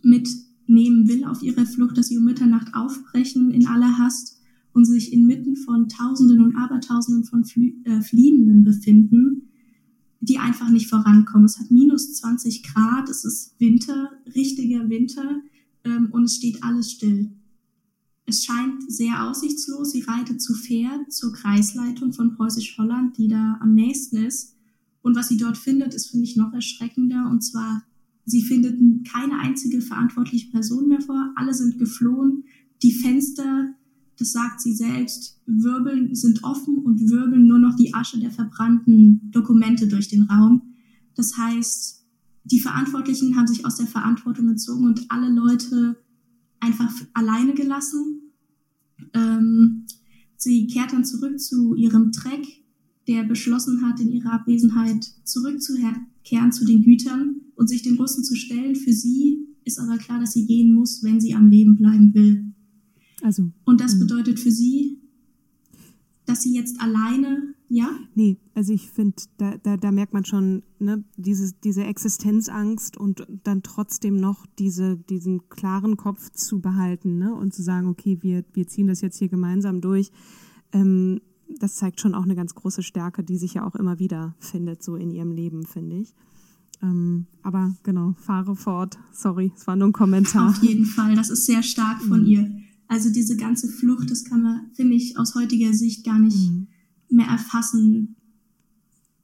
mitnehmen 0.03 1.07
will 1.07 1.23
auf 1.25 1.43
ihrer 1.43 1.65
Flucht, 1.65 1.97
dass 1.97 2.07
sie 2.07 2.17
um 2.17 2.25
Mitternacht 2.25 2.73
aufbrechen 2.73 3.51
in 3.51 3.67
aller 3.67 3.97
Hast 3.97 4.41
und 4.73 4.85
sich 4.85 5.13
inmitten 5.13 5.55
von 5.55 5.87
Tausenden 5.87 6.41
und 6.41 6.55
Abertausenden 6.55 7.23
von 7.23 7.45
Flie 7.45 7.75
äh, 7.85 8.01
Fliehenden 8.01 8.63
befinden, 8.63 9.49
die 10.19 10.37
einfach 10.37 10.69
nicht 10.69 10.89
vorankommen. 10.89 11.45
Es 11.45 11.59
hat 11.59 11.71
minus 11.71 12.13
20 12.15 12.63
Grad, 12.63 13.09
es 13.09 13.23
ist 13.23 13.59
Winter, 13.59 14.11
richtiger 14.33 14.89
Winter 14.89 15.41
ähm, 15.85 16.09
und 16.11 16.23
es 16.25 16.35
steht 16.35 16.61
alles 16.63 16.91
still. 16.91 17.31
Es 18.25 18.43
scheint 18.43 18.91
sehr 18.91 19.23
aussichtslos. 19.23 19.91
Sie 19.91 20.01
reitet 20.01 20.41
zu 20.41 20.55
Pferd 20.55 21.13
zur 21.13 21.31
Kreisleitung 21.31 22.11
von 22.11 22.35
Preußisch-Holland, 22.35 23.17
die 23.17 23.27
da 23.27 23.59
am 23.61 23.73
nächsten 23.75 24.17
ist. 24.17 24.55
Und 25.01 25.15
was 25.15 25.27
sie 25.27 25.37
dort 25.37 25.57
findet, 25.57 25.93
ist, 25.93 26.09
finde 26.09 26.25
ich, 26.25 26.35
noch 26.35 26.51
erschreckender. 26.51 27.29
Und 27.29 27.43
zwar, 27.43 27.83
sie 28.25 28.41
findet 28.41 28.79
keine 29.07 29.37
einzige 29.39 29.79
verantwortliche 29.81 30.49
Person 30.49 30.87
mehr 30.87 31.01
vor. 31.01 31.31
Alle 31.35 31.53
sind 31.53 31.77
geflohen. 31.77 32.45
Die 32.81 32.91
Fenster, 32.91 33.75
das 34.17 34.31
sagt 34.31 34.61
sie 34.61 34.73
selbst, 34.73 35.39
wirbeln, 35.45 36.15
sind 36.15 36.43
offen 36.43 36.79
und 36.79 37.07
wirbeln 37.07 37.45
nur 37.45 37.59
noch 37.59 37.75
die 37.75 37.93
Asche 37.93 38.19
der 38.19 38.31
verbrannten 38.31 39.29
Dokumente 39.31 39.87
durch 39.87 40.07
den 40.07 40.23
Raum. 40.23 40.73
Das 41.13 41.37
heißt, 41.37 42.04
die 42.45 42.59
Verantwortlichen 42.59 43.35
haben 43.35 43.47
sich 43.47 43.65
aus 43.65 43.75
der 43.75 43.87
Verantwortung 43.87 44.47
gezogen 44.47 44.85
und 44.85 45.05
alle 45.09 45.29
Leute 45.29 45.97
einfach 46.59 46.93
alleine 47.13 47.53
gelassen. 47.53 48.31
Ähm, 49.13 49.85
sie 50.37 50.67
kehrt 50.67 50.93
dann 50.93 51.05
zurück 51.05 51.39
zu 51.39 51.75
ihrem 51.75 52.11
Treck, 52.11 52.45
der 53.07 53.23
beschlossen 53.23 53.81
hat, 53.81 53.99
in 53.99 54.11
ihrer 54.11 54.33
Abwesenheit 54.33 55.05
zurückzukehren 55.23 56.51
zu 56.51 56.65
den 56.65 56.83
Gütern 56.83 57.41
und 57.55 57.67
sich 57.67 57.81
den 57.81 57.97
Russen 57.97 58.23
zu 58.23 58.35
stellen. 58.35 58.75
Für 58.75 58.93
sie 58.93 59.47
ist 59.63 59.79
aber 59.79 59.97
klar, 59.97 60.19
dass 60.19 60.33
sie 60.33 60.45
gehen 60.45 60.73
muss, 60.73 61.03
wenn 61.03 61.19
sie 61.19 61.33
am 61.33 61.49
Leben 61.49 61.75
bleiben 61.75 62.13
will. 62.13 62.53
Also. 63.21 63.51
Und 63.63 63.81
das 63.81 63.93
hm. 63.93 64.01
bedeutet 64.01 64.39
für 64.39 64.51
sie, 64.51 65.01
dass 66.25 66.43
sie 66.43 66.53
jetzt 66.53 66.79
alleine 66.79 67.54
ja? 67.67 67.89
Nee, 68.13 68.37
also 68.53 68.73
ich 68.73 68.89
finde, 68.89 69.15
da, 69.37 69.57
da, 69.57 69.77
da 69.77 69.91
merkt 69.91 70.13
man 70.13 70.25
schon 70.25 70.63
ne, 70.79 71.03
dieses, 71.17 71.59
diese 71.59 71.83
Existenzangst 71.83 72.97
und 72.97 73.25
dann 73.43 73.63
trotzdem 73.63 74.17
noch 74.17 74.45
diese, 74.59 74.97
diesen 74.97 75.49
klaren 75.49 75.97
Kopf 75.97 76.31
zu 76.31 76.61
behalten 76.61 77.17
ne, 77.17 77.33
und 77.33 77.53
zu 77.53 77.63
sagen, 77.63 77.87
okay, 77.87 78.19
wir, 78.21 78.43
wir 78.53 78.67
ziehen 78.67 78.87
das 78.87 79.01
jetzt 79.01 79.17
hier 79.17 79.29
gemeinsam 79.29 79.81
durch. 79.81 80.11
Ähm, 80.71 81.21
das 81.59 81.75
zeigt 81.75 82.01
schon 82.01 82.15
auch 82.15 82.23
eine 82.23 82.35
ganz 82.35 82.55
große 82.55 82.83
Stärke, 82.83 83.23
die 83.23 83.37
sich 83.37 83.55
ja 83.55 83.65
auch 83.65 83.75
immer 83.75 83.99
wieder 83.99 84.35
findet, 84.39 84.83
so 84.83 84.95
in 84.95 85.11
ihrem 85.11 85.31
Leben, 85.31 85.65
finde 85.65 85.97
ich. 85.97 86.13
Ähm, 86.81 87.27
aber 87.41 87.75
genau, 87.83 88.13
fahre 88.17 88.55
fort. 88.55 88.97
Sorry, 89.11 89.51
es 89.55 89.65
war 89.65 89.75
nur 89.75 89.87
ein 89.87 89.93
Kommentar. 89.93 90.49
Auf 90.49 90.61
jeden 90.61 90.85
Fall, 90.85 91.15
das 91.15 91.29
ist 91.29 91.45
sehr 91.45 91.63
stark 91.63 92.01
von 92.01 92.21
mhm. 92.21 92.27
ihr. 92.27 92.51
Also 92.87 93.11
diese 93.11 93.37
ganze 93.37 93.67
Flucht, 93.67 94.11
das 94.11 94.25
kann 94.25 94.43
man, 94.43 94.69
finde 94.73 94.93
ich, 94.93 95.17
aus 95.17 95.33
heutiger 95.33 95.73
Sicht 95.73 96.05
gar 96.05 96.19
nicht 96.19 96.51
mhm 96.51 96.67
mehr 97.09 97.27
erfassen, 97.27 98.15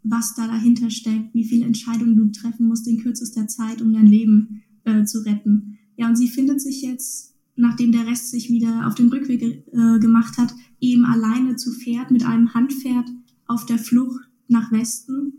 was 0.04 0.34
da 0.36 0.48
dahinter 0.48 0.90
steckt, 0.90 1.34
wie 1.34 1.46
viele 1.46 1.66
Entscheidungen 1.66 2.16
du 2.16 2.32
treffen 2.32 2.68
musst 2.68 2.88
in 2.88 3.00
kürzester 3.00 3.48
Zeit, 3.48 3.82
um 3.82 3.94
dein 3.94 4.08
Leben 4.08 4.64
äh, 4.84 5.04
zu 5.04 5.20
retten. 5.26 5.78
Ja, 5.98 6.08
und 6.08 6.16
sie 6.16 6.28
findet 6.28 6.62
sich 6.62 6.82
jetzt, 6.82 7.36
nachdem 7.56 7.92
der 7.92 8.08
Rest 8.08 8.32
sich 8.32 8.50
wieder 8.50 8.88
auf 8.88 8.96
den 8.96 9.10
Rückweg 9.10 9.42
äh, 9.44 10.00
gemacht 10.00 10.38
hat, 10.38 10.54
eben 10.80 11.06
alleine 11.06 11.56
zu 11.56 11.72
Pferd 11.72 12.12
mit 12.12 12.26
einem 12.26 12.54
Handpferd 12.54 13.10
auf 13.46 13.66
der 13.66 13.78
Flucht 13.78 14.28
nach 14.48 14.72
Westen. 14.72 15.34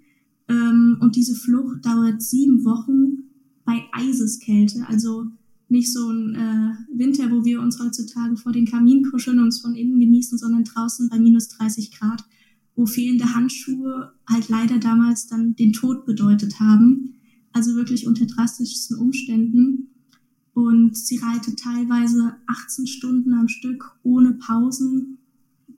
Ähm, 0.48 0.98
und 1.00 1.16
diese 1.16 1.34
Flucht 1.34 1.84
dauert 1.84 2.22
sieben 2.22 2.64
Wochen 2.64 3.24
bei 3.64 3.82
Eiseskälte, 3.92 4.86
also 4.88 5.26
nicht 5.72 5.92
so 5.92 6.08
ein 6.10 6.34
äh, 6.34 6.98
Winter, 6.98 7.30
wo 7.30 7.44
wir 7.44 7.60
uns 7.60 7.80
heutzutage 7.80 8.36
vor 8.36 8.52
den 8.52 8.66
Kamin 8.66 9.02
kuscheln 9.10 9.38
und 9.38 9.46
uns 9.46 9.60
von 9.60 9.74
innen 9.74 9.98
genießen, 9.98 10.38
sondern 10.38 10.64
draußen 10.64 11.08
bei 11.08 11.18
minus 11.18 11.48
30 11.48 11.90
Grad, 11.98 12.22
wo 12.76 12.86
fehlende 12.86 13.34
Handschuhe 13.34 14.12
halt 14.28 14.48
leider 14.48 14.78
damals 14.78 15.26
dann 15.26 15.56
den 15.56 15.72
Tod 15.72 16.04
bedeutet 16.04 16.60
haben. 16.60 17.14
Also 17.52 17.74
wirklich 17.74 18.06
unter 18.06 18.26
drastischsten 18.26 18.98
Umständen. 18.98 19.88
Und 20.54 20.96
sie 20.96 21.16
reitet 21.16 21.58
teilweise 21.58 22.36
18 22.46 22.86
Stunden 22.86 23.32
am 23.32 23.48
Stück 23.48 23.98
ohne 24.02 24.34
Pausen. 24.34 25.18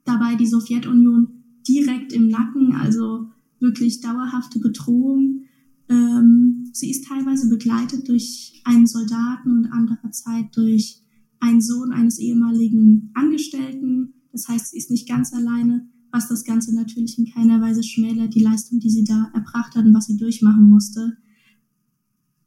Dabei 0.05 0.35
die 0.35 0.47
Sowjetunion 0.47 1.29
direkt 1.67 2.13
im 2.13 2.29
Nacken, 2.29 2.75
also 2.75 3.31
wirklich 3.61 4.01
dauerhafte 4.01 4.59
Bedrohung. 4.59 5.45
Ähm, 5.89 6.54
sie 6.75 6.91
ist 6.91 7.07
teilweise 7.07 7.49
begleitet 7.49 8.09
durch 8.09 8.61
einen 8.65 8.87
Soldaten 8.87 9.51
und 9.51 9.67
andererseits 9.67 10.51
durch 10.53 11.01
einen 11.41 11.61
Sohn 11.61 11.93
eines 11.93 12.19
ehemaligen 12.19 13.11
Angestellten. 13.15 14.15
Das 14.33 14.49
heißt, 14.49 14.71
sie 14.71 14.79
ist 14.79 14.91
nicht 14.91 15.09
ganz 15.09 15.33
alleine, 15.33 15.89
was 16.11 16.29
das 16.29 16.45
Ganze 16.45 16.75
natürlich 16.75 17.19
in 17.19 17.33
keiner 17.33 17.61
Weise 17.61 17.83
schmälert, 17.83 18.35
die 18.35 18.43
Leistung, 18.43 18.81
die 18.81 18.91
sie 18.91 19.05
da 19.05 19.31
erbracht 19.35 19.77
hat 19.77 19.85
und 19.85 19.95
was 19.95 20.07
sie 20.07 20.17
durchmachen 20.17 20.69
musste. 20.69 21.17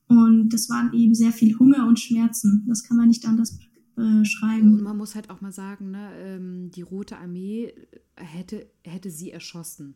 Und 0.07 0.49
das 0.49 0.69
waren 0.69 0.93
eben 0.93 1.13
sehr 1.15 1.31
viel 1.31 1.57
Hunger 1.57 1.87
und 1.87 1.99
Schmerzen. 1.99 2.65
Das 2.67 2.83
kann 2.83 2.97
man 2.97 3.07
nicht 3.07 3.25
anders 3.25 3.59
äh, 3.97 4.25
schreiben. 4.25 4.73
Und 4.73 4.83
man 4.83 4.97
muss 4.97 5.15
halt 5.15 5.29
auch 5.29 5.41
mal 5.41 5.51
sagen, 5.51 5.91
ne, 5.91 6.11
ähm, 6.17 6.71
die 6.71 6.81
Rote 6.81 7.17
Armee 7.17 7.73
hätte, 8.15 8.67
hätte 8.83 9.09
sie 9.09 9.31
erschossen. 9.31 9.95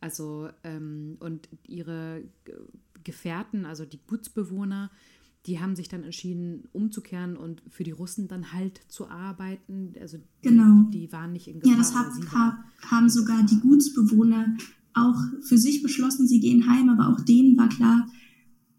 Also, 0.00 0.48
ähm, 0.64 1.16
und 1.20 1.48
ihre 1.66 2.24
Gefährten, 3.04 3.66
also 3.66 3.84
die 3.84 4.00
Gutsbewohner, 4.06 4.90
die 5.46 5.60
haben 5.60 5.76
sich 5.76 5.88
dann 5.88 6.04
entschieden, 6.04 6.68
umzukehren 6.72 7.36
und 7.36 7.62
für 7.68 7.84
die 7.84 7.90
Russen 7.90 8.28
dann 8.28 8.52
halt 8.52 8.80
zu 8.88 9.10
arbeiten. 9.10 9.92
Also 10.00 10.18
genau. 10.40 10.84
die, 10.90 11.00
die 11.00 11.12
waren 11.12 11.32
nicht 11.32 11.48
in 11.48 11.60
Gefahr. 11.60 11.72
Ja, 11.72 11.78
das 11.78 11.94
hab, 11.94 12.64
haben 12.90 13.08
sogar 13.10 13.42
die 13.44 13.60
Gutsbewohner 13.60 14.56
auch 14.94 15.20
für 15.42 15.58
sich 15.58 15.82
beschlossen, 15.82 16.26
sie 16.26 16.40
gehen 16.40 16.68
heim, 16.68 16.88
aber 16.88 17.08
auch 17.08 17.20
denen 17.20 17.58
war 17.58 17.68
klar, 17.68 18.08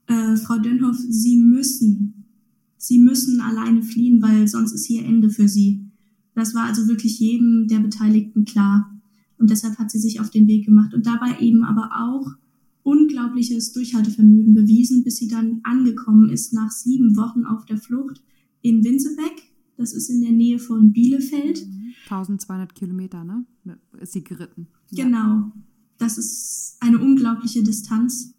äh, 0.07 0.37
Frau 0.37 0.57
Dönhoff, 0.57 0.97
sie 0.97 1.37
müssen, 1.37 2.25
sie 2.77 2.99
müssen 2.99 3.41
alleine 3.41 3.83
fliehen, 3.83 4.21
weil 4.21 4.47
sonst 4.47 4.71
ist 4.71 4.85
hier 4.85 5.03
Ende 5.03 5.29
für 5.29 5.47
sie. 5.47 5.85
Das 6.33 6.55
war 6.55 6.65
also 6.65 6.87
wirklich 6.87 7.19
jedem 7.19 7.67
der 7.67 7.79
Beteiligten 7.79 8.45
klar. 8.45 8.91
Und 9.37 9.49
deshalb 9.49 9.77
hat 9.77 9.91
sie 9.91 9.99
sich 9.99 10.19
auf 10.19 10.29
den 10.29 10.47
Weg 10.47 10.65
gemacht 10.65 10.93
und 10.93 11.05
dabei 11.05 11.39
eben 11.39 11.63
aber 11.63 11.91
auch 11.97 12.35
unglaubliches 12.85 13.73
Durchhaltevermögen 13.73 14.53
bewiesen, 14.53 15.03
bis 15.03 15.17
sie 15.17 15.27
dann 15.27 15.59
angekommen 15.63 16.29
ist 16.29 16.53
nach 16.53 16.71
sieben 16.71 17.17
Wochen 17.17 17.43
auf 17.43 17.65
der 17.65 17.77
Flucht 17.77 18.21
in 18.61 18.83
Winsebeck. 18.83 19.51
Das 19.75 19.91
ist 19.91 20.09
in 20.09 20.21
der 20.21 20.31
Nähe 20.31 20.59
von 20.59 20.93
Bielefeld. 20.93 21.65
1200 22.03 22.75
Kilometer, 22.75 23.23
ne? 23.23 23.45
Ist 23.99 24.13
sie 24.13 24.23
geritten. 24.23 24.67
Genau. 24.91 25.51
Das 25.97 26.19
ist 26.19 26.77
eine 26.79 26.99
unglaubliche 26.99 27.63
Distanz 27.63 28.35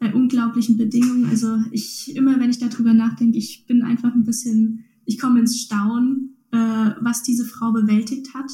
bei 0.00 0.12
unglaublichen 0.12 0.76
Bedingungen. 0.76 1.26
Also 1.26 1.56
ich, 1.70 2.16
immer 2.16 2.40
wenn 2.40 2.50
ich 2.50 2.58
darüber 2.58 2.94
nachdenke, 2.94 3.38
ich 3.38 3.64
bin 3.66 3.82
einfach 3.82 4.12
ein 4.12 4.24
bisschen, 4.24 4.84
ich 5.04 5.20
komme 5.20 5.38
ins 5.38 5.60
Staunen, 5.60 6.36
äh, 6.50 6.56
was 7.00 7.22
diese 7.22 7.44
Frau 7.44 7.72
bewältigt 7.72 8.34
hat. 8.34 8.50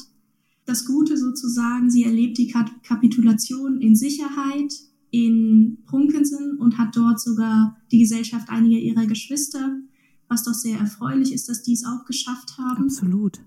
Das 0.65 0.85
Gute 0.85 1.17
sozusagen, 1.17 1.89
sie 1.89 2.03
erlebt 2.03 2.37
die 2.37 2.53
Kapitulation 2.83 3.81
in 3.81 3.95
Sicherheit 3.95 4.71
in 5.11 5.79
Prunkensen 5.85 6.57
und 6.57 6.77
hat 6.77 6.95
dort 6.95 7.19
sogar 7.19 7.77
die 7.91 7.99
Gesellschaft 7.99 8.49
einiger 8.49 8.79
ihrer 8.79 9.05
Geschwister, 9.05 9.77
was 10.27 10.43
doch 10.43 10.53
sehr 10.53 10.79
erfreulich 10.79 11.33
ist, 11.33 11.49
dass 11.49 11.61
die 11.61 11.73
es 11.73 11.85
auch 11.85 12.05
geschafft 12.05 12.57
haben. 12.57 12.85
Absolut. 12.85 13.41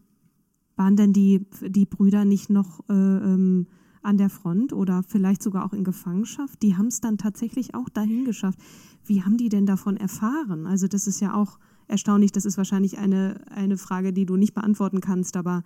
Waren 0.77 0.97
denn 0.97 1.13
die, 1.13 1.47
die 1.67 1.87
Brüder 1.87 2.25
nicht 2.25 2.51
noch 2.51 2.81
äh, 2.89 2.93
ähm, 2.93 3.67
an 4.03 4.19
der 4.19 4.29
Front 4.29 4.73
oder 4.73 5.03
vielleicht 5.03 5.43
sogar 5.43 5.65
auch 5.65 5.73
in 5.73 5.85
Gefangenschaft? 5.85 6.63
Die 6.63 6.77
haben 6.77 6.89
es 6.89 7.01
dann 7.01 7.17
tatsächlich 7.17 7.75
auch 7.75 7.89
dahin 7.89 8.25
geschafft. 8.25 8.59
Wie 9.07 9.23
haben 9.23 9.39
die 9.39 9.49
denn 9.49 9.67
davon 9.67 9.97
erfahren? 9.97 10.67
Also 10.67 10.87
das 10.87 11.07
ist 11.07 11.21
ja 11.21 11.35
auch 11.35 11.59
erstaunlich. 11.89 12.33
Das 12.33 12.45
ist 12.45 12.59
wahrscheinlich 12.59 12.99
eine, 12.99 13.41
eine 13.51 13.79
Frage, 13.79 14.13
die 14.13 14.27
du 14.27 14.37
nicht 14.37 14.55
beantworten 14.55 15.01
kannst, 15.01 15.37
aber 15.37 15.63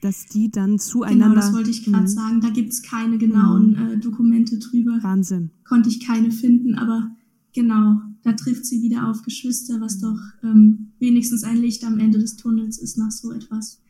dass 0.00 0.26
die 0.26 0.50
dann 0.50 0.78
zueinander. 0.78 1.28
Genau, 1.28 1.34
das 1.34 1.52
wollte 1.52 1.70
ich 1.70 1.84
gerade 1.84 2.02
mhm. 2.02 2.08
sagen. 2.08 2.40
Da 2.40 2.50
gibt 2.50 2.72
es 2.72 2.82
keine 2.82 3.18
genauen 3.18 3.70
mhm. 3.70 3.92
äh, 3.92 3.98
Dokumente 3.98 4.58
drüber. 4.58 4.98
Wahnsinn. 5.02 5.50
Konnte 5.64 5.88
ich 5.88 6.00
keine 6.00 6.30
finden, 6.30 6.74
aber 6.74 7.10
genau, 7.54 8.00
da 8.22 8.32
trifft 8.32 8.66
sie 8.66 8.82
wieder 8.82 9.08
auf 9.08 9.22
Geschwister, 9.22 9.80
was 9.80 9.98
doch 9.98 10.18
ähm, 10.42 10.88
wenigstens 10.98 11.44
ein 11.44 11.58
Licht 11.58 11.84
am 11.84 11.98
Ende 11.98 12.18
des 12.18 12.36
Tunnels 12.36 12.78
ist 12.78 12.98
nach 12.98 13.10
so 13.10 13.32
etwas. 13.32 13.80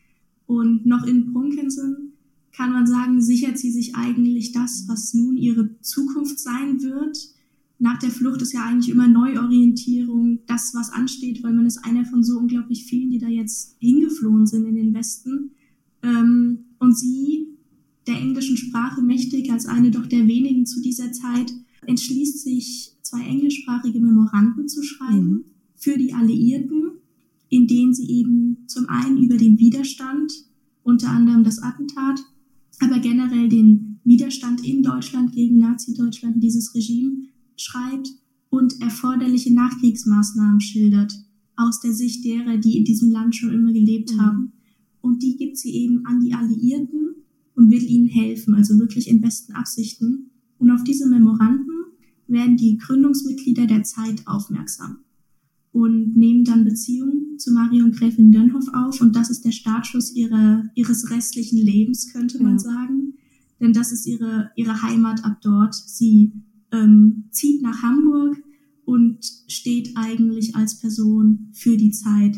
Und 0.45 0.85
noch 0.85 1.05
in 1.05 1.31
Brunkensen 1.31 2.13
kann 2.51 2.73
man 2.73 2.85
sagen, 2.85 3.21
sichert 3.21 3.57
sie 3.57 3.71
sich 3.71 3.95
eigentlich 3.95 4.51
das, 4.51 4.85
was 4.87 5.13
nun 5.13 5.37
ihre 5.37 5.79
Zukunft 5.81 6.39
sein 6.39 6.81
wird. 6.81 7.17
Nach 7.79 7.97
der 7.97 8.11
Flucht 8.11 8.41
ist 8.41 8.53
ja 8.53 8.63
eigentlich 8.63 8.89
immer 8.89 9.07
Neuorientierung, 9.07 10.39
das, 10.45 10.73
was 10.75 10.91
ansteht, 10.91 11.43
weil 11.43 11.53
man 11.53 11.65
ist 11.65 11.83
einer 11.85 12.05
von 12.05 12.23
so 12.23 12.37
unglaublich 12.37 12.85
vielen, 12.85 13.09
die 13.09 13.17
da 13.17 13.27
jetzt 13.27 13.75
hingeflohen 13.79 14.45
sind 14.45 14.65
in 14.65 14.75
den 14.75 14.93
Westen. 14.93 15.51
Ähm, 16.03 16.65
und 16.79 16.97
sie, 16.97 17.47
der 18.07 18.15
englischen 18.15 18.57
Sprache 18.57 19.01
mächtig, 19.01 19.51
als 19.51 19.65
eine 19.65 19.91
doch 19.91 20.05
der 20.05 20.27
wenigen 20.27 20.65
zu 20.65 20.81
dieser 20.81 21.11
Zeit, 21.11 21.53
entschließt 21.85 22.43
sich, 22.43 22.93
zwei 23.01 23.21
englischsprachige 23.21 23.99
Memoranden 23.99 24.67
zu 24.67 24.83
schreiben 24.83 25.31
mhm. 25.31 25.45
für 25.75 25.97
die 25.97 26.13
Alliierten, 26.13 26.91
in 27.49 27.67
denen 27.67 27.93
sie 27.93 28.09
eben 28.09 28.63
zum 28.67 28.87
einen 28.87 29.17
über 29.17 29.37
den 29.37 29.59
Widerstand, 29.59 30.31
unter 30.83 31.09
anderem 31.09 31.43
das 31.43 31.59
Attentat, 31.59 32.21
aber 32.79 32.99
generell 32.99 33.49
den 33.49 33.99
Widerstand 34.03 34.65
in 34.65 34.81
Deutschland 34.81 35.33
gegen 35.33 35.59
Nazi-Deutschland, 35.59 36.41
dieses 36.41 36.73
Regime, 36.73 37.23
schreibt 37.57 38.09
und 38.49 38.81
erforderliche 38.81 39.53
Nachkriegsmaßnahmen 39.53 40.61
schildert, 40.61 41.13
aus 41.55 41.79
der 41.81 41.93
Sicht 41.93 42.25
derer, 42.25 42.57
die 42.57 42.77
in 42.77 42.85
diesem 42.85 43.11
Land 43.11 43.35
schon 43.35 43.53
immer 43.53 43.71
gelebt 43.71 44.13
mhm. 44.13 44.21
haben. 44.21 44.53
Und 45.01 45.23
die 45.23 45.35
gibt 45.35 45.57
sie 45.57 45.73
eben 45.73 46.05
an 46.05 46.21
die 46.21 46.33
Alliierten 46.33 47.15
und 47.55 47.71
will 47.71 47.83
ihnen 47.83 48.07
helfen, 48.07 48.55
also 48.55 48.77
wirklich 48.79 49.09
in 49.09 49.21
besten 49.21 49.53
Absichten. 49.53 50.31
Und 50.57 50.71
auf 50.71 50.83
diese 50.83 51.07
Memoranden 51.07 51.85
werden 52.27 52.57
die 52.57 52.77
Gründungsmitglieder 52.77 53.65
der 53.65 53.83
Zeit 53.83 54.25
aufmerksam 54.25 54.99
und 55.71 56.15
nehmen 56.15 56.43
dann 56.43 56.65
Beziehung 56.65 57.37
zu 57.37 57.51
Marion 57.51 57.91
Gräfin 57.91 58.31
Dönhoff 58.31 58.67
auf 58.73 59.01
und 59.01 59.15
das 59.15 59.29
ist 59.29 59.45
der 59.45 59.51
Startschuss 59.51 60.13
ihrer, 60.13 60.65
ihres 60.75 61.09
restlichen 61.09 61.57
Lebens, 61.57 62.11
könnte 62.11 62.41
man 62.41 62.53
ja. 62.53 62.59
sagen. 62.59 63.13
Denn 63.59 63.73
das 63.73 63.91
ist 63.91 64.05
ihre, 64.07 64.51
ihre 64.55 64.81
Heimat 64.81 65.23
ab 65.23 65.39
dort. 65.41 65.75
Sie 65.75 66.33
ähm, 66.71 67.25
zieht 67.31 67.61
nach 67.61 67.81
Hamburg 67.83 68.41
und 68.85 69.19
steht 69.47 69.91
eigentlich 69.95 70.55
als 70.55 70.79
Person 70.79 71.49
für 71.53 71.77
die 71.77 71.91
Zeit. 71.91 72.37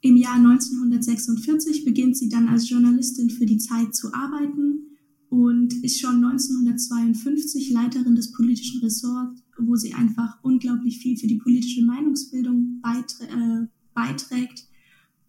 Im 0.00 0.16
Jahr 0.16 0.36
1946 0.36 1.84
beginnt 1.84 2.16
sie 2.16 2.28
dann 2.28 2.48
als 2.48 2.70
Journalistin 2.70 3.30
für 3.30 3.46
die 3.46 3.58
Zeit 3.58 3.94
zu 3.94 4.12
arbeiten 4.14 4.86
und 5.28 5.72
ist 5.84 6.00
schon 6.00 6.24
1952 6.24 7.70
Leiterin 7.70 8.14
des 8.14 8.32
politischen 8.32 8.80
Ressorts, 8.80 9.42
wo 9.58 9.74
sie 9.74 9.94
einfach 9.94 10.38
unglaublich 10.42 10.98
viel 10.98 11.16
für 11.16 11.26
die 11.26 11.38
politische 11.38 11.84
Meinungsbildung 11.84 12.80
beiträ 12.80 13.24
äh, 13.24 13.66
beiträgt. 13.92 14.66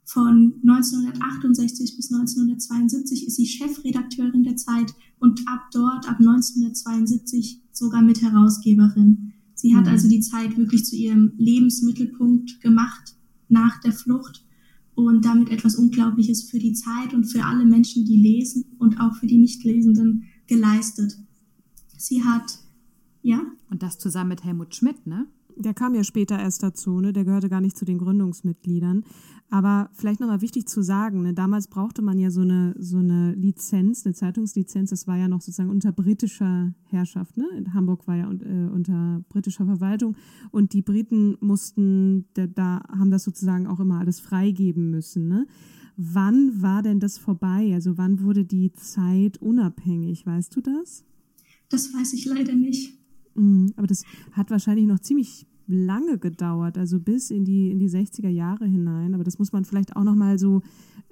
Von 0.05 0.53
1968 0.63 1.95
bis 1.95 2.11
1972 2.11 3.27
ist 3.27 3.35
sie 3.35 3.47
Chefredakteurin 3.47 4.43
der 4.43 4.55
Zeit 4.55 4.93
und 5.19 5.47
ab 5.47 5.69
dort, 5.71 6.07
ab 6.07 6.19
1972, 6.19 7.61
sogar 7.71 8.01
Mitherausgeberin. 8.01 9.33
Sie 9.55 9.75
hat 9.75 9.85
mhm. 9.85 9.91
also 9.91 10.07
die 10.07 10.21
Zeit 10.21 10.57
wirklich 10.57 10.85
zu 10.85 10.95
ihrem 10.95 11.33
Lebensmittelpunkt 11.37 12.61
gemacht 12.61 13.15
nach 13.49 13.81
der 13.81 13.93
Flucht 13.93 14.45
und 15.07 15.25
damit 15.25 15.49
etwas 15.49 15.75
Unglaubliches 15.75 16.49
für 16.49 16.59
die 16.59 16.73
Zeit 16.73 17.13
und 17.13 17.25
für 17.25 17.43
alle 17.43 17.65
Menschen, 17.65 18.05
die 18.05 18.17
lesen 18.17 18.65
und 18.77 18.99
auch 18.99 19.15
für 19.15 19.27
die 19.27 19.37
Nichtlesenden 19.37 20.25
geleistet. 20.47 21.17
Sie 21.97 22.23
hat, 22.23 22.59
ja? 23.21 23.41
Und 23.69 23.83
das 23.83 23.99
zusammen 23.99 24.29
mit 24.29 24.43
Helmut 24.43 24.75
Schmidt, 24.75 25.05
ne? 25.05 25.27
Der 25.55 25.73
kam 25.73 25.93
ja 25.93 26.03
später 26.03 26.39
erst 26.39 26.63
dazu, 26.63 26.99
ne? 27.01 27.11
Der 27.11 27.25
gehörte 27.25 27.49
gar 27.49 27.61
nicht 27.61 27.77
zu 27.77 27.85
den 27.85 27.97
Gründungsmitgliedern. 27.97 29.03
Aber 29.51 29.89
vielleicht 29.93 30.19
nochmal 30.19 30.41
wichtig 30.41 30.67
zu 30.67 30.83
sagen, 30.83 31.23
ne? 31.23 31.33
damals 31.33 31.67
brauchte 31.67 32.03
man 32.03 32.19
ja 32.19 32.29
so 32.29 32.41
eine, 32.41 32.75
so 32.77 32.97
eine 32.97 33.33
Lizenz, 33.33 34.05
eine 34.05 34.13
Zeitungslizenz, 34.13 34.91
das 34.91 35.07
war 35.07 35.17
ja 35.17 35.27
noch 35.27 35.41
sozusagen 35.41 35.71
unter 35.71 35.91
britischer 35.91 36.75
Herrschaft. 36.83 37.35
Ne? 37.35 37.47
In 37.57 37.73
Hamburg 37.73 38.07
war 38.07 38.15
ja 38.15 38.31
äh, 38.31 38.69
unter 38.69 39.23
britischer 39.27 39.65
Verwaltung 39.65 40.15
und 40.51 40.73
die 40.73 40.83
Briten 40.83 41.35
mussten, 41.39 42.25
da, 42.35 42.45
da 42.45 42.83
haben 42.89 43.09
das 43.09 43.23
sozusagen 43.23 43.65
auch 43.65 43.79
immer 43.79 43.99
alles 43.99 44.19
freigeben 44.19 44.91
müssen. 44.91 45.27
Ne? 45.27 45.47
Wann 45.97 46.61
war 46.61 46.83
denn 46.83 46.99
das 46.99 47.17
vorbei? 47.17 47.71
Also 47.73 47.97
wann 47.97 48.21
wurde 48.21 48.45
die 48.45 48.71
Zeit 48.73 49.41
unabhängig? 49.41 50.27
Weißt 50.27 50.55
du 50.55 50.61
das? 50.61 51.03
Das 51.69 51.91
weiß 51.93 52.13
ich 52.13 52.25
leider 52.25 52.53
nicht. 52.53 52.93
Mhm, 53.33 53.73
aber 53.77 53.87
das 53.87 54.03
hat 54.31 54.51
wahrscheinlich 54.51 54.85
noch 54.85 54.99
ziemlich 54.99 55.47
lange 55.69 56.17
gedauert, 56.17 56.77
also 56.77 56.99
bis 56.99 57.29
in 57.29 57.45
die, 57.45 57.69
in 57.69 57.79
die 57.79 57.89
60er 57.89 58.27
Jahre 58.27 58.65
hinein. 58.65 59.13
Aber 59.13 59.23
das 59.23 59.37
muss 59.37 59.51
man 59.51 59.65
vielleicht 59.65 59.95
auch 59.95 60.03
nochmal 60.03 60.39
so 60.39 60.61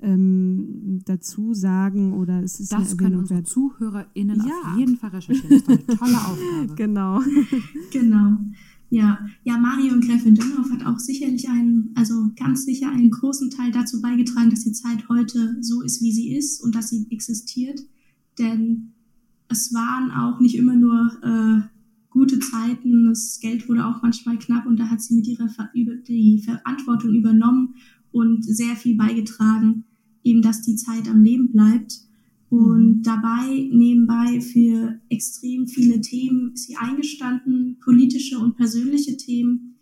ähm, 0.01 0.99
dazu 1.05 1.53
sagen 1.53 2.13
oder 2.13 2.43
es 2.43 2.59
ist 2.59 2.71
Das 2.71 2.97
können 2.97 3.19
unsere 3.19 3.43
ZuhörerInnen 3.43 4.43
ja. 4.45 4.71
auf 4.71 4.77
jeden 4.77 4.97
Fall 4.97 5.11
recherchieren. 5.11 5.49
Das 5.49 5.61
ist 5.61 5.69
eine 5.69 5.85
tolle 5.85 6.17
Aufgabe. 6.17 6.73
genau. 6.75 7.21
genau. 7.91 8.37
Ja, 8.89 9.19
ja, 9.43 9.57
Marion 9.57 10.01
Gräfin 10.01 10.35
Dönhoff 10.35 10.71
hat 10.71 10.85
auch 10.85 10.97
sicherlich 10.97 11.49
einen, 11.49 11.91
also 11.95 12.29
ganz 12.37 12.63
sicher 12.65 12.89
einen 12.89 13.11
großen 13.11 13.49
Teil 13.49 13.71
dazu 13.71 14.01
beigetragen, 14.01 14.49
dass 14.49 14.63
die 14.63 14.71
Zeit 14.71 15.09
heute 15.09 15.57
so 15.61 15.81
ist, 15.81 16.01
wie 16.01 16.13
sie 16.13 16.35
ist 16.35 16.61
und 16.63 16.73
dass 16.73 16.89
sie 16.89 17.05
existiert. 17.11 17.81
Denn 18.39 18.93
es 19.49 19.73
waren 19.73 20.11
auch 20.11 20.39
nicht 20.39 20.55
immer 20.55 20.75
nur 20.75 21.11
äh, 21.21 21.76
gute 22.17 22.39
Zeiten. 22.39 23.05
Das 23.05 23.39
Geld 23.39 23.69
wurde 23.69 23.85
auch 23.85 24.01
manchmal 24.01 24.39
knapp 24.39 24.65
und 24.65 24.79
da 24.79 24.89
hat 24.89 25.01
sie 25.01 25.15
mit 25.15 25.27
ihrer 25.27 25.47
Ver 25.47 25.69
die 25.75 26.41
Verantwortung 26.43 27.13
übernommen 27.13 27.75
und 28.11 28.43
sehr 28.43 28.75
viel 28.75 28.95
beigetragen, 28.95 29.85
eben 30.23 30.41
dass 30.41 30.63
die 30.63 30.75
Zeit 30.75 31.07
am 31.07 31.23
Leben 31.23 31.51
bleibt. 31.51 32.01
Und 32.49 32.97
mhm. 32.97 33.01
dabei 33.03 33.69
nebenbei 33.71 34.41
für 34.41 34.99
extrem 35.09 35.67
viele 35.67 36.01
Themen 36.01 36.53
ist 36.53 36.67
sie 36.67 36.77
eingestanden, 36.77 37.77
politische 37.83 38.39
und 38.39 38.55
persönliche 38.55 39.17
Themen. 39.17 39.75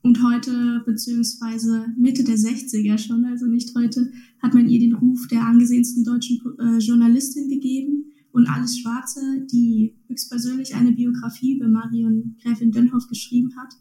Und 0.00 0.22
heute, 0.22 0.82
beziehungsweise 0.86 1.86
Mitte 1.98 2.24
der 2.24 2.36
60er 2.36 2.98
schon, 2.98 3.24
also 3.26 3.46
nicht 3.46 3.74
heute, 3.74 4.10
hat 4.40 4.54
man 4.54 4.68
ihr 4.68 4.78
den 4.78 4.94
Ruf 4.94 5.26
der 5.26 5.44
angesehensten 5.44 6.04
deutschen 6.04 6.40
äh, 6.60 6.78
Journalistin 6.78 7.50
gegeben 7.50 8.06
und 8.38 8.48
Alice 8.48 8.78
Schwarze, 8.78 9.20
die 9.52 9.96
höchstpersönlich 10.06 10.76
eine 10.76 10.92
Biografie 10.92 11.56
über 11.56 11.66
Marion 11.66 12.36
Gräfin 12.40 12.70
Dönhoff 12.70 13.08
geschrieben 13.08 13.50
hat. 13.56 13.74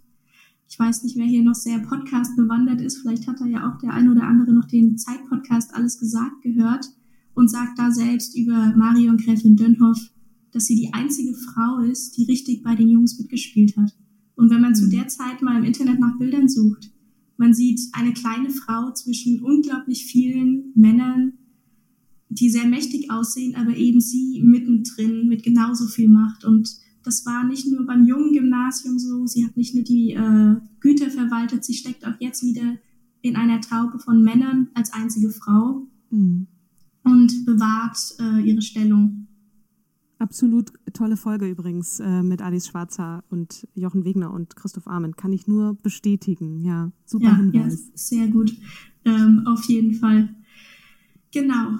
Ich 0.67 0.77
weiß 0.79 1.03
nicht, 1.03 1.15
wer 1.15 1.27
hier 1.27 1.43
noch 1.43 1.53
sehr 1.53 1.77
Podcast 1.79 2.35
bewandert 2.35 2.81
ist. 2.81 2.97
Vielleicht 2.97 3.27
hat 3.27 3.39
da 3.39 3.45
ja 3.45 3.69
auch 3.69 3.77
der 3.77 3.93
ein 3.93 4.09
oder 4.09 4.23
andere 4.23 4.53
noch 4.53 4.65
den 4.65 4.97
Zeitpodcast 4.97 5.75
Alles 5.75 5.99
gesagt 5.99 6.41
gehört 6.41 6.87
und 7.35 7.49
sagt 7.49 7.77
da 7.77 7.91
selbst 7.91 8.35
über 8.35 8.73
Marion 8.75 9.17
Gräfin 9.17 9.55
Dönhoff, 9.55 9.99
dass 10.51 10.65
sie 10.65 10.75
die 10.75 10.91
einzige 10.91 11.35
Frau 11.35 11.79
ist, 11.79 12.17
die 12.17 12.25
richtig 12.25 12.63
bei 12.63 12.73
den 12.73 12.89
Jungs 12.89 13.19
mitgespielt 13.19 13.77
hat. 13.77 13.95
Und 14.35 14.49
wenn 14.49 14.61
man 14.61 14.71
mhm. 14.71 14.75
zu 14.75 14.89
der 14.89 15.07
Zeit 15.07 15.43
mal 15.43 15.59
im 15.59 15.65
Internet 15.65 15.99
nach 15.99 16.17
Bildern 16.17 16.49
sucht, 16.49 16.91
man 17.37 17.53
sieht 17.53 17.79
eine 17.91 18.13
kleine 18.13 18.49
Frau 18.49 18.91
zwischen 18.91 19.39
unglaublich 19.43 20.05
vielen 20.05 20.71
Männern, 20.73 21.33
die 22.29 22.49
sehr 22.49 22.67
mächtig 22.67 23.09
aussehen, 23.11 23.55
aber 23.55 23.75
eben 23.75 24.01
sie 24.01 24.41
mittendrin 24.43 25.27
mit 25.27 25.43
genauso 25.43 25.87
viel 25.87 26.09
Macht. 26.09 26.43
Und 26.45 26.69
das 27.03 27.25
war 27.25 27.45
nicht 27.45 27.67
nur 27.71 27.85
beim 27.85 28.05
jungen 28.05 28.33
Gymnasium 28.33 28.99
so, 28.99 29.25
sie 29.27 29.45
hat 29.45 29.55
nicht 29.55 29.73
nur 29.73 29.83
die 29.83 30.11
äh, 30.11 30.55
Güter 30.79 31.09
verwaltet, 31.09 31.63
sie 31.63 31.73
steckt 31.73 32.05
auch 32.05 32.15
jetzt 32.19 32.43
wieder 32.43 32.77
in 33.21 33.35
einer 33.35 33.61
Traube 33.61 33.99
von 33.99 34.23
Männern 34.23 34.69
als 34.73 34.93
einzige 34.93 35.29
Frau 35.29 35.87
mhm. 36.09 36.47
und 37.03 37.45
bewahrt 37.45 37.97
äh, 38.19 38.41
ihre 38.41 38.61
Stellung. 38.61 39.27
Absolut 40.19 40.71
tolle 40.93 41.15
Folge 41.15 41.47
übrigens 41.47 41.99
äh, 41.99 42.23
mit 42.23 42.41
Alice 42.41 42.67
Schwarzer 42.67 43.23
und 43.29 43.67
Jochen 43.75 44.03
Wegner 44.03 44.33
und 44.33 44.55
Christoph 44.55 44.87
Arment. 44.87 45.15
Kann 45.15 45.31
ich 45.31 45.47
nur 45.47 45.75
bestätigen. 45.75 46.59
Ja, 46.61 46.91
super 47.05 47.25
ja, 47.25 47.35
Hinweis. 47.35 47.85
Ja, 47.85 47.91
sehr 47.93 48.27
gut. 48.27 48.51
Ähm, 49.05 49.43
auf 49.45 49.65
jeden 49.65 49.93
Fall. 49.93 50.35
Genau. 51.31 51.77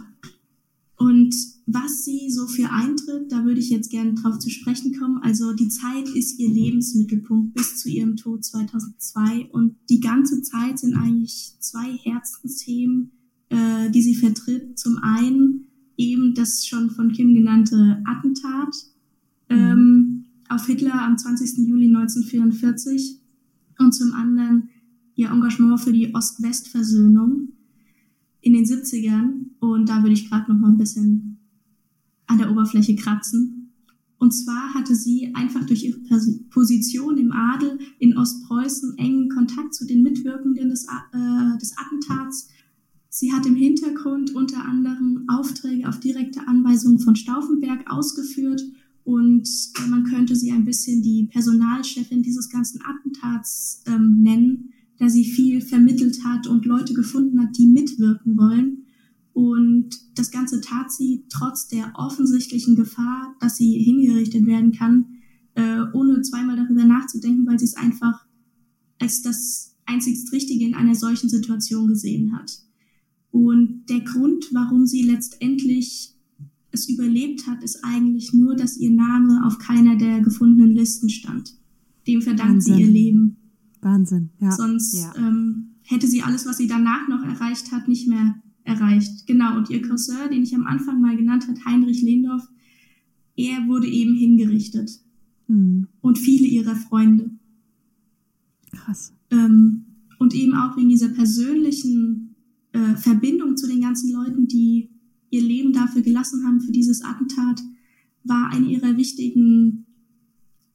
Und 0.97 1.35
was 1.67 2.05
sie 2.05 2.31
so 2.31 2.47
für 2.47 2.71
eintritt, 2.71 3.31
da 3.31 3.45
würde 3.45 3.59
ich 3.59 3.69
jetzt 3.69 3.91
gerne 3.91 4.15
drauf 4.15 4.39
zu 4.39 4.49
sprechen 4.49 4.97
kommen. 4.97 5.19
Also 5.21 5.53
die 5.53 5.69
Zeit 5.69 6.09
ist 6.09 6.39
ihr 6.39 6.49
Lebensmittelpunkt 6.49 7.53
bis 7.53 7.77
zu 7.77 7.89
ihrem 7.89 8.15
Tod 8.15 8.43
2002 8.43 9.49
und 9.51 9.75
die 9.89 9.99
ganze 9.99 10.41
Zeit 10.41 10.79
sind 10.79 10.95
eigentlich 10.95 11.55
zwei 11.59 11.93
Herzensthemen, 11.97 13.11
äh, 13.49 13.91
die 13.91 14.01
sie 14.01 14.15
vertritt. 14.15 14.79
Zum 14.79 14.97
einen 14.97 15.67
eben 15.97 16.33
das 16.33 16.65
schon 16.65 16.89
von 16.89 17.11
Kim 17.11 17.33
genannte 17.35 18.01
Attentat 18.05 18.75
ähm, 19.49 20.25
auf 20.49 20.65
Hitler 20.65 21.01
am 21.01 21.17
20. 21.17 21.67
Juli 21.67 21.87
1944 21.87 23.19
und 23.79 23.91
zum 23.93 24.13
anderen 24.13 24.69
ihr 25.15 25.29
Engagement 25.29 25.79
für 25.79 25.91
die 25.91 26.13
Ost-West-Versöhnung 26.13 27.49
in 28.41 28.53
den 28.53 28.65
70ern. 28.65 29.46
Und 29.59 29.89
da 29.89 30.01
würde 30.01 30.13
ich 30.13 30.29
gerade 30.29 30.51
noch 30.51 30.59
mal 30.59 30.69
ein 30.69 30.77
bisschen 30.77 31.39
an 32.27 32.37
der 32.37 32.51
Oberfläche 32.51 32.95
kratzen. 32.95 33.73
Und 34.19 34.31
zwar 34.31 34.73
hatte 34.73 34.95
sie 34.95 35.33
einfach 35.35 35.65
durch 35.65 35.83
ihre 35.83 35.99
Position 36.49 37.17
im 37.17 37.31
Adel 37.31 37.77
in 37.99 38.17
Ostpreußen 38.17 38.97
engen 38.97 39.29
Kontakt 39.29 39.75
zu 39.75 39.85
den 39.85 40.01
Mitwirkenden 40.01 40.69
des, 40.69 40.85
äh, 40.85 41.57
des 41.59 41.75
Attentats. 41.77 42.49
Sie 43.09 43.31
hat 43.31 43.45
im 43.45 43.55
Hintergrund 43.55 44.33
unter 44.33 44.65
anderem 44.65 45.25
Aufträge 45.27 45.87
auf 45.87 45.99
direkte 45.99 46.47
Anweisung 46.47 46.99
von 46.99 47.15
Stauffenberg 47.15 47.89
ausgeführt 47.89 48.61
und 49.03 49.47
äh, 49.77 49.87
man 49.87 50.03
könnte 50.03 50.35
sie 50.35 50.51
ein 50.51 50.65
bisschen 50.65 51.03
die 51.03 51.29
Personalchefin 51.31 52.23
dieses 52.23 52.49
ganzen 52.49 52.81
Attentats 52.81 53.83
ähm, 53.85 54.21
nennen 54.21 54.73
da 54.97 55.09
sie 55.09 55.25
viel 55.25 55.61
vermittelt 55.61 56.23
hat 56.23 56.47
und 56.47 56.65
Leute 56.65 56.93
gefunden 56.93 57.39
hat, 57.41 57.57
die 57.57 57.67
mitwirken 57.67 58.37
wollen. 58.37 58.86
Und 59.37 59.89
das 60.15 60.31
Ganze 60.31 60.61
tat 60.61 60.91
sie 60.91 61.23
trotz 61.29 61.67
der 61.67 61.93
offensichtlichen 61.93 62.75
Gefahr, 62.75 63.35
dass 63.39 63.55
sie 63.55 63.77
hingerichtet 63.77 64.47
werden 64.47 64.71
kann, 64.71 65.05
äh, 65.53 65.81
ohne 65.93 66.23
zweimal 66.23 66.55
darüber 66.55 66.85
nachzudenken, 66.85 67.45
weil 67.45 67.59
sie 67.59 67.65
es 67.65 67.75
einfach 67.75 68.25
als 68.97 69.21
das 69.21 69.75
einzigst 69.85 70.33
Richtige 70.33 70.65
in 70.65 70.73
einer 70.73 70.95
solchen 70.95 71.29
Situation 71.29 71.87
gesehen 71.87 72.35
hat. 72.35 72.51
Und 73.29 73.85
der 73.89 73.99
Grund, 73.99 74.45
warum 74.53 74.87
sie 74.87 75.03
letztendlich 75.03 76.15
es 76.71 76.89
überlebt 76.89 77.45
hat, 77.45 77.63
ist 77.63 77.83
eigentlich 77.83 78.33
nur, 78.33 78.55
dass 78.55 78.77
ihr 78.77 78.89
Name 78.89 79.45
auf 79.45 79.59
keiner 79.59 79.97
der 79.97 80.21
gefundenen 80.21 80.71
Listen 80.71 81.09
stand. 81.11 81.55
Dem 82.07 82.23
verdankt 82.23 82.55
Wahnsinn. 82.55 82.73
sie 82.73 82.81
ihr 82.81 82.89
Leben. 82.89 83.37
Wahnsinn, 83.81 84.31
ja. 84.39 84.51
Sonst 84.51 84.95
ja. 84.95 85.13
Ähm, 85.15 85.75
hätte 85.83 86.07
sie 86.07 86.23
alles, 86.23 86.47
was 86.47 86.57
sie 86.57 86.67
danach 86.67 87.07
noch 87.07 87.23
erreicht 87.23 87.71
hat, 87.71 87.87
nicht 87.87 88.07
mehr 88.07 88.41
erreicht. 88.67 89.25
Genau, 89.25 89.57
und 89.57 89.69
ihr 89.69 89.81
Cousin, 89.81 90.29
den 90.29 90.43
ich 90.43 90.53
am 90.53 90.67
Anfang 90.67 91.01
mal 91.01 91.15
genannt 91.15 91.47
hat, 91.47 91.65
Heinrich 91.65 92.01
Lehndorf, 92.01 92.47
er 93.35 93.67
wurde 93.67 93.87
eben 93.87 94.15
hingerichtet. 94.15 94.91
Mhm. 95.47 95.87
Und 96.01 96.17
viele 96.17 96.47
ihrer 96.47 96.75
Freunde. 96.75 97.31
Krass. 98.71 99.13
Ähm, 99.31 99.85
und 100.19 100.35
eben 100.35 100.53
auch 100.53 100.75
wegen 100.75 100.89
dieser 100.89 101.09
persönlichen 101.09 102.35
äh, 102.73 102.95
Verbindung 102.95 103.55
zu 103.55 103.67
den 103.67 103.81
ganzen 103.81 104.11
Leuten, 104.11 104.47
die 104.47 104.89
ihr 105.29 105.41
Leben 105.41 105.73
dafür 105.73 106.01
gelassen 106.01 106.45
haben, 106.45 106.61
für 106.61 106.71
dieses 106.71 107.03
Attentat, 107.03 107.61
war 108.23 108.49
eine 108.51 108.67
ihrer 108.67 108.97
wichtigen 108.97 109.85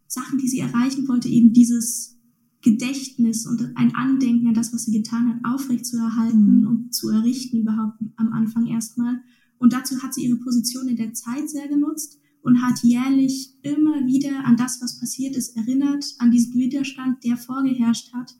Sachen, 0.06 0.38
die 0.38 0.48
sie 0.48 0.60
erreichen 0.60 1.08
wollte, 1.08 1.28
eben 1.28 1.52
dieses 1.52 2.18
Gedächtnis 2.62 3.44
und 3.44 3.76
ein 3.76 3.94
Andenken 3.94 4.46
an 4.46 4.54
das, 4.54 4.72
was 4.72 4.84
sie 4.84 4.92
getan 4.92 5.28
hat, 5.28 5.40
aufrechtzuerhalten 5.44 6.60
mhm. 6.60 6.66
und 6.66 6.94
zu 6.94 7.08
errichten 7.10 7.58
überhaupt 7.58 7.98
am 8.16 8.32
Anfang 8.32 8.66
erstmal. 8.66 9.20
Und 9.58 9.72
dazu 9.72 10.00
hat 10.02 10.14
sie 10.14 10.24
ihre 10.26 10.38
Position 10.38 10.88
in 10.88 10.96
der 10.96 11.12
Zeit 11.12 11.50
sehr 11.50 11.68
genutzt 11.68 12.20
und 12.42 12.62
hat 12.62 12.82
jährlich 12.82 13.56
immer 13.62 14.06
wieder 14.06 14.44
an 14.44 14.56
das, 14.56 14.80
was 14.80 14.98
passiert 14.98 15.36
ist, 15.36 15.56
erinnert, 15.56 16.04
an 16.18 16.30
diesen 16.30 16.54
Widerstand, 16.54 17.22
der 17.24 17.36
vorgeherrscht 17.36 18.12
hat. 18.12 18.34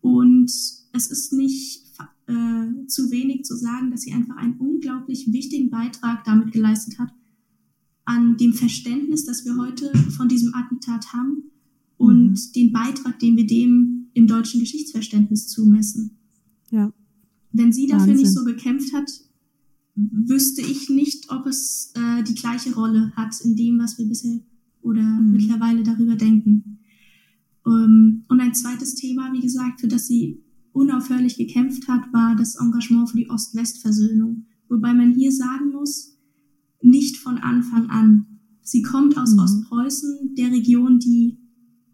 Und 0.00 0.50
es 0.92 1.10
ist 1.10 1.32
nicht 1.32 1.84
äh, 2.26 2.86
zu 2.86 3.10
wenig 3.10 3.44
zu 3.44 3.56
sagen, 3.56 3.90
dass 3.90 4.02
sie 4.02 4.12
einfach 4.12 4.36
einen 4.36 4.58
unglaublich 4.58 5.32
wichtigen 5.32 5.70
Beitrag 5.70 6.24
damit 6.24 6.52
geleistet 6.52 6.98
hat, 6.98 7.12
an 8.04 8.36
dem 8.36 8.52
Verständnis, 8.52 9.24
das 9.24 9.44
wir 9.44 9.56
heute 9.56 9.92
von 10.10 10.28
diesem 10.28 10.54
Attentat 10.54 11.12
haben 11.12 11.50
und 11.96 12.30
mhm. 12.30 12.52
den 12.54 12.72
Beitrag, 12.72 13.18
den 13.18 13.36
wir 13.36 13.46
dem 13.46 14.08
im 14.14 14.26
deutschen 14.26 14.60
Geschichtsverständnis 14.60 15.48
zumessen. 15.48 16.18
Ja. 16.70 16.92
Wenn 17.52 17.72
sie 17.72 17.86
dafür 17.86 18.08
Wahnsinn. 18.08 18.26
nicht 18.26 18.32
so 18.32 18.44
gekämpft 18.44 18.92
hat, 18.92 19.10
wüsste 19.94 20.60
ich 20.60 20.90
nicht, 20.90 21.30
ob 21.30 21.46
es 21.46 21.92
äh, 21.94 22.22
die 22.24 22.34
gleiche 22.34 22.74
Rolle 22.74 23.12
hat 23.14 23.40
in 23.44 23.54
dem, 23.54 23.78
was 23.78 23.98
wir 23.98 24.06
bisher 24.06 24.40
oder 24.82 25.02
mhm. 25.02 25.32
mittlerweile 25.32 25.82
darüber 25.82 26.16
denken. 26.16 26.78
Ähm, 27.66 28.24
und 28.28 28.40
ein 28.40 28.54
zweites 28.54 28.94
Thema, 28.94 29.32
wie 29.32 29.40
gesagt, 29.40 29.80
für 29.80 29.88
das 29.88 30.06
sie 30.06 30.42
unaufhörlich 30.72 31.36
gekämpft 31.36 31.88
hat, 31.88 32.12
war 32.12 32.34
das 32.36 32.56
Engagement 32.56 33.10
für 33.10 33.16
die 33.16 33.30
Ost-West-Versöhnung. 33.30 34.46
Wobei 34.68 34.92
man 34.92 35.14
hier 35.14 35.32
sagen 35.32 35.70
muss, 35.70 36.18
nicht 36.82 37.16
von 37.16 37.38
Anfang 37.38 37.88
an. 37.88 38.26
Sie 38.62 38.82
kommt 38.82 39.16
aus 39.16 39.34
mhm. 39.34 39.40
Ostpreußen, 39.40 40.34
der 40.36 40.50
Region, 40.50 40.98
die 40.98 41.38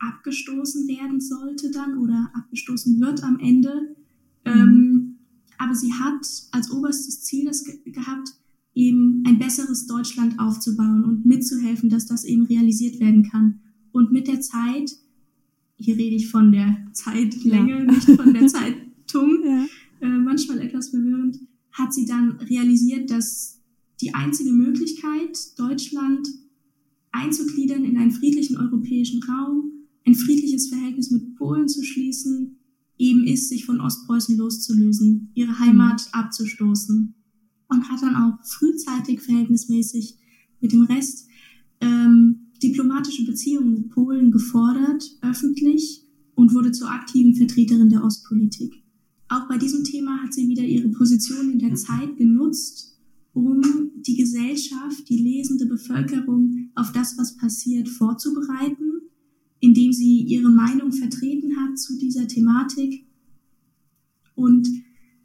abgestoßen 0.00 0.88
werden 0.88 1.20
sollte 1.20 1.70
dann 1.70 1.98
oder 1.98 2.30
abgestoßen 2.34 3.00
wird 3.00 3.22
am 3.22 3.38
Ende. 3.38 3.96
Mhm. 4.44 4.52
Ähm, 4.52 5.16
aber 5.58 5.74
sie 5.74 5.92
hat 5.92 6.26
als 6.52 6.70
oberstes 6.70 7.22
Ziel 7.22 7.44
das 7.44 7.64
ge 7.64 7.78
gehabt, 7.84 8.30
eben 8.74 9.22
ein 9.26 9.38
besseres 9.38 9.86
Deutschland 9.86 10.38
aufzubauen 10.38 11.04
und 11.04 11.26
mitzuhelfen, 11.26 11.90
dass 11.90 12.06
das 12.06 12.24
eben 12.24 12.46
realisiert 12.46 12.98
werden 13.00 13.24
kann. 13.24 13.60
Und 13.92 14.12
mit 14.12 14.28
der 14.28 14.40
Zeit, 14.40 14.96
hier 15.76 15.96
rede 15.96 16.16
ich 16.16 16.30
von 16.30 16.52
der 16.52 16.76
Zeitlänge, 16.92 17.84
ja. 17.84 17.84
nicht 17.84 18.10
von 18.10 18.32
der 18.32 18.46
Zeitung, 18.48 19.38
ja. 19.44 19.66
äh, 20.00 20.18
manchmal 20.18 20.60
etwas 20.60 20.90
verwirrend, 20.90 21.40
hat 21.72 21.92
sie 21.92 22.06
dann 22.06 22.32
realisiert, 22.32 23.10
dass 23.10 23.60
die 24.00 24.14
einzige 24.14 24.52
Möglichkeit, 24.52 25.58
Deutschland 25.58 26.26
einzugliedern 27.12 27.84
in 27.84 27.98
einen 27.98 28.12
friedlichen 28.12 28.56
europäischen 28.56 29.22
Raum, 29.24 29.69
ein 30.06 30.14
friedliches 30.14 30.68
Verhältnis 30.68 31.10
mit 31.10 31.36
Polen 31.36 31.68
zu 31.68 31.82
schließen, 31.82 32.56
eben 32.98 33.24
ist, 33.24 33.48
sich 33.48 33.64
von 33.64 33.80
Ostpreußen 33.80 34.36
loszulösen, 34.36 35.30
ihre 35.34 35.58
Heimat 35.58 36.08
abzustoßen. 36.12 37.14
Und 37.68 37.88
hat 37.88 38.02
dann 38.02 38.16
auch 38.16 38.44
frühzeitig 38.44 39.20
verhältnismäßig 39.20 40.18
mit 40.60 40.72
dem 40.72 40.82
Rest 40.82 41.28
ähm, 41.80 42.48
diplomatische 42.62 43.24
Beziehungen 43.24 43.74
mit 43.74 43.90
Polen 43.90 44.32
gefordert, 44.32 45.04
öffentlich, 45.22 46.04
und 46.34 46.52
wurde 46.52 46.72
zur 46.72 46.90
aktiven 46.90 47.34
Vertreterin 47.34 47.90
der 47.90 48.02
Ostpolitik. 48.02 48.82
Auch 49.28 49.46
bei 49.46 49.56
diesem 49.56 49.84
Thema 49.84 50.22
hat 50.22 50.34
sie 50.34 50.48
wieder 50.48 50.64
ihre 50.64 50.88
Position 50.88 51.52
in 51.52 51.58
der 51.58 51.74
Zeit 51.74 52.16
genutzt, 52.16 52.98
um 53.32 53.62
die 54.04 54.16
Gesellschaft, 54.16 55.08
die 55.08 55.18
lesende 55.18 55.66
Bevölkerung 55.66 56.70
auf 56.74 56.90
das, 56.92 57.16
was 57.16 57.36
passiert, 57.36 57.88
vorzubereiten 57.88 58.99
indem 59.60 59.92
sie 59.92 60.22
ihre 60.22 60.50
Meinung 60.50 60.92
vertreten 60.92 61.56
hat 61.56 61.78
zu 61.78 61.98
dieser 61.98 62.26
Thematik. 62.26 63.06
Und 64.34 64.68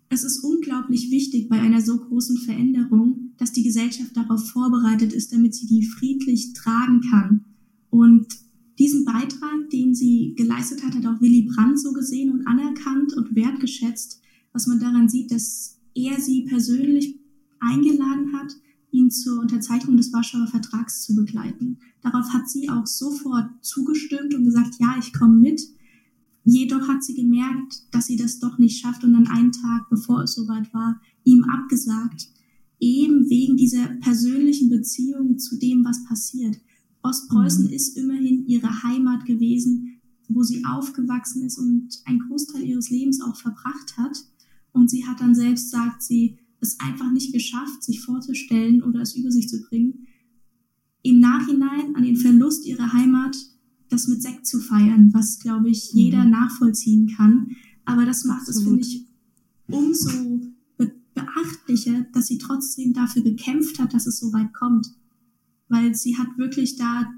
es 0.10 0.24
ist 0.24 0.43
unglaublich 0.43 1.10
wichtig 1.10 1.50
bei 1.50 1.60
einer 1.60 1.82
so 1.82 1.98
großen 1.98 2.38
Veränderung, 2.38 3.32
dass 3.38 3.54
die 3.54 3.63
Gesellschaft 3.63 4.15
darauf 4.15 4.50
vorbereitet 4.50 5.13
ist, 5.13 5.34
damit 5.34 5.56
sie 5.56 5.67
die 5.67 5.86
friedlich 5.86 6.54
tragen 6.54 7.02
kann. 7.10 7.45
Und 7.89 8.28
diesen 8.78 9.06
Beitrag, 9.06 9.69
den 9.71 9.95
sie 9.95 10.34
geleistet 10.36 10.84
hat, 10.84 10.95
hat 10.95 11.06
auch 11.06 11.21
Willy 11.21 11.43
Brandt 11.43 11.80
so 11.80 11.93
gesehen 11.93 12.32
und 12.32 12.45
anerkannt 12.45 13.13
und 13.13 13.36
wertgeschätzt, 13.36 14.21
was 14.52 14.67
man 14.67 14.80
daran 14.80 15.10
sieht, 15.10 15.32
dass 15.32 15.80
er 15.95 16.19
sie 16.19 16.43
persönlich 16.43 17.19
eingeladen 17.60 18.34
hat, 18.34 18.54
ihn 18.95 19.12
zur 19.12 19.41
Unterzeichnung 19.41 19.97
des 19.97 20.13
Warschauer 20.13 20.47
Vertrags 20.47 21.03
zu 21.03 21.15
begleiten. 21.15 21.79
Darauf 22.01 22.29
hat 22.34 22.49
sie 22.49 22.69
auch 22.69 22.88
sofort 22.88 23.49
zugestimmt 23.62 24.34
und 24.34 24.45
gesagt, 24.45 24.75
ja, 24.79 24.95
ich 24.99 25.13
komme 25.13 25.36
mit. 25.36 25.62
Jedoch 26.43 26.88
hat 26.88 27.03
sie 27.03 27.15
gemerkt, 27.15 27.84
dass 27.91 28.05
sie 28.05 28.15
das 28.15 28.39
doch 28.39 28.58
nicht 28.58 28.79
schafft 28.79 29.03
und 29.03 29.13
dann 29.13 29.27
einen 29.27 29.51
Tag, 29.51 29.89
bevor 29.89 30.23
es 30.23 30.36
soweit 30.36 30.73
war, 30.73 31.01
ihm 31.23 31.43
abgesagt, 31.43 32.29
eben 32.79 33.29
wegen 33.29 33.58
dieser 33.58 33.88
persönlichen 34.01 34.69
Beziehung 34.69 35.39
zu 35.39 35.58
dem, 35.58 35.84
was 35.84 36.03
passiert. 36.05 36.58
Ostpreußen 37.01 37.65
mhm. 37.65 37.73
ist 37.73 37.97
immerhin 37.97 38.45
ihre 38.47 38.84
Heimat 38.84 39.25
gewesen, 39.25 40.01
wo 40.27 40.43
sie 40.43 40.65
aufgewachsen 40.65 41.43
ist 41.43 41.58
und 41.58 41.89
einen 42.05 42.19
Großteil 42.27 42.63
ihres 42.63 42.89
Lebens 42.89 43.21
auch 43.21 43.36
verbracht 43.36 43.97
hat. 43.97 44.17
Und 44.71 44.89
sie 44.89 45.05
hat 45.05 45.21
dann 45.21 45.36
selbst, 45.36 45.71
sagt 45.71 46.03
sie, 46.03 46.38
es 46.65 46.80
einfach 46.80 47.12
nicht 47.12 47.34
geschafft, 47.34 47.84
sich 47.84 48.01
vorzustellen 48.01 48.84
oder 48.84 49.01
es 49.01 49.15
über 49.15 49.32
sich 49.32 49.47
zu 49.47 49.62
bringen, 49.62 50.08
im 51.01 51.19
Nachhinein 51.19 51.95
an 51.95 52.04
den 52.04 52.17
Verlust 52.17 52.65
ihrer 52.65 52.91
Heimat 52.93 53.38
das 53.89 54.08
mit 54.08 54.21
Sekt 54.21 54.47
zu 54.47 54.60
feiern, 54.60 55.13
was, 55.13 55.39
glaube 55.39 55.69
ich, 55.69 55.91
jeder 55.93 56.23
mhm. 56.23 56.32
nachvollziehen 56.32 57.13
kann. 57.15 57.51
Aber 57.86 58.06
das 58.06 58.25
macht 58.25 58.47
es, 58.49 58.63
finde 58.63 58.82
ich, 58.82 59.08
umso 59.67 60.41
be 60.78 60.91
beachtlicher, 61.13 62.06
dass 62.13 62.28
sie 62.28 62.38
trotzdem 62.38 62.93
dafür 62.93 63.21
gekämpft 63.21 63.80
hat, 63.80 63.93
dass 63.93 64.08
es 64.08 64.19
so 64.19 64.34
weit 64.34 64.54
kommt. 64.54 64.88
Weil 65.69 65.95
sie 65.95 66.17
hat 66.17 66.38
wirklich 66.38 66.75
da 66.78 67.12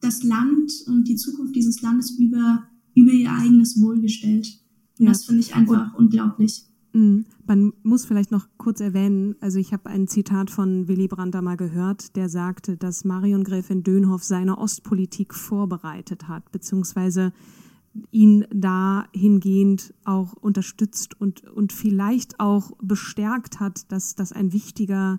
das 0.00 0.22
Land 0.22 0.72
und 0.86 1.08
die 1.08 1.16
Zukunft 1.16 1.54
dieses 1.54 1.80
Landes 1.82 2.10
über, 2.12 2.68
über 2.94 3.12
ihr 3.12 3.32
eigenes 3.32 3.80
Wohl 3.80 4.00
gestellt. 4.00 4.60
Und 4.98 5.06
ja. 5.06 5.12
das 5.12 5.24
finde 5.24 5.40
ich 5.40 5.54
einfach 5.54 5.94
und, 5.94 6.06
unglaublich. 6.06 6.64
Mhm. 6.92 7.26
Man 7.46 7.72
muss 7.82 8.04
vielleicht 8.04 8.30
noch 8.30 8.46
kurz 8.58 8.80
erwähnen, 8.80 9.34
also 9.40 9.58
ich 9.58 9.72
habe 9.72 9.90
ein 9.90 10.06
Zitat 10.06 10.50
von 10.50 10.88
Willy 10.88 11.08
Brandt 11.08 11.40
mal 11.40 11.56
gehört, 11.56 12.16
der 12.16 12.28
sagte, 12.28 12.76
dass 12.76 13.04
Marion 13.04 13.44
Gräfin 13.44 13.82
Dönhoff 13.82 14.22
seine 14.22 14.58
Ostpolitik 14.58 15.34
vorbereitet 15.34 16.28
hat, 16.28 16.50
beziehungsweise 16.52 17.32
ihn 18.12 18.46
dahingehend 18.52 19.94
auch 20.04 20.32
unterstützt 20.34 21.20
und, 21.20 21.44
und 21.48 21.72
vielleicht 21.72 22.38
auch 22.38 22.70
bestärkt 22.80 23.58
hat, 23.58 23.90
dass 23.90 24.14
das 24.14 24.32
ein 24.32 24.52
wichtiger 24.52 25.18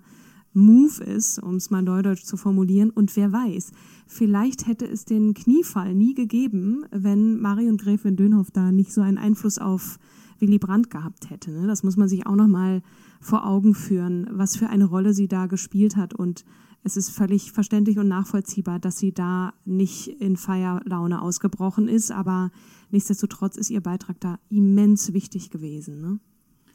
Move 0.54 1.02
ist, 1.04 1.38
um 1.38 1.56
es 1.56 1.70
mal 1.70 1.82
neudeutsch 1.82 2.24
zu 2.24 2.36
formulieren. 2.36 2.90
Und 2.90 3.14
wer 3.16 3.32
weiß, 3.32 3.72
vielleicht 4.06 4.66
hätte 4.66 4.86
es 4.86 5.04
den 5.04 5.34
Kniefall 5.34 5.94
nie 5.94 6.14
gegeben, 6.14 6.84
wenn 6.90 7.40
Marion 7.40 7.76
Gräfin 7.76 8.16
Dönhoff 8.16 8.50
da 8.50 8.72
nicht 8.72 8.92
so 8.92 9.00
einen 9.00 9.18
Einfluss 9.18 9.58
auf 9.58 9.98
Willy 10.42 10.58
Brandt 10.58 10.90
gehabt 10.90 11.30
hätte. 11.30 11.50
Ne? 11.50 11.66
Das 11.66 11.82
muss 11.82 11.96
man 11.96 12.08
sich 12.08 12.26
auch 12.26 12.36
noch 12.36 12.48
mal 12.48 12.82
vor 13.20 13.46
Augen 13.46 13.74
führen, 13.74 14.28
was 14.32 14.56
für 14.56 14.68
eine 14.68 14.84
Rolle 14.84 15.14
sie 15.14 15.28
da 15.28 15.46
gespielt 15.46 15.96
hat. 15.96 16.12
Und 16.12 16.44
es 16.82 16.96
ist 16.96 17.10
völlig 17.10 17.52
verständlich 17.52 17.98
und 17.98 18.08
nachvollziehbar, 18.08 18.78
dass 18.78 18.98
sie 18.98 19.12
da 19.12 19.54
nicht 19.64 20.08
in 20.08 20.36
Feierlaune 20.36 21.22
ausgebrochen 21.22 21.88
ist. 21.88 22.10
Aber 22.10 22.50
nichtsdestotrotz 22.90 23.56
ist 23.56 23.70
ihr 23.70 23.80
Beitrag 23.80 24.20
da 24.20 24.38
immens 24.50 25.14
wichtig 25.14 25.50
gewesen. 25.50 26.00
Ne? 26.00 26.20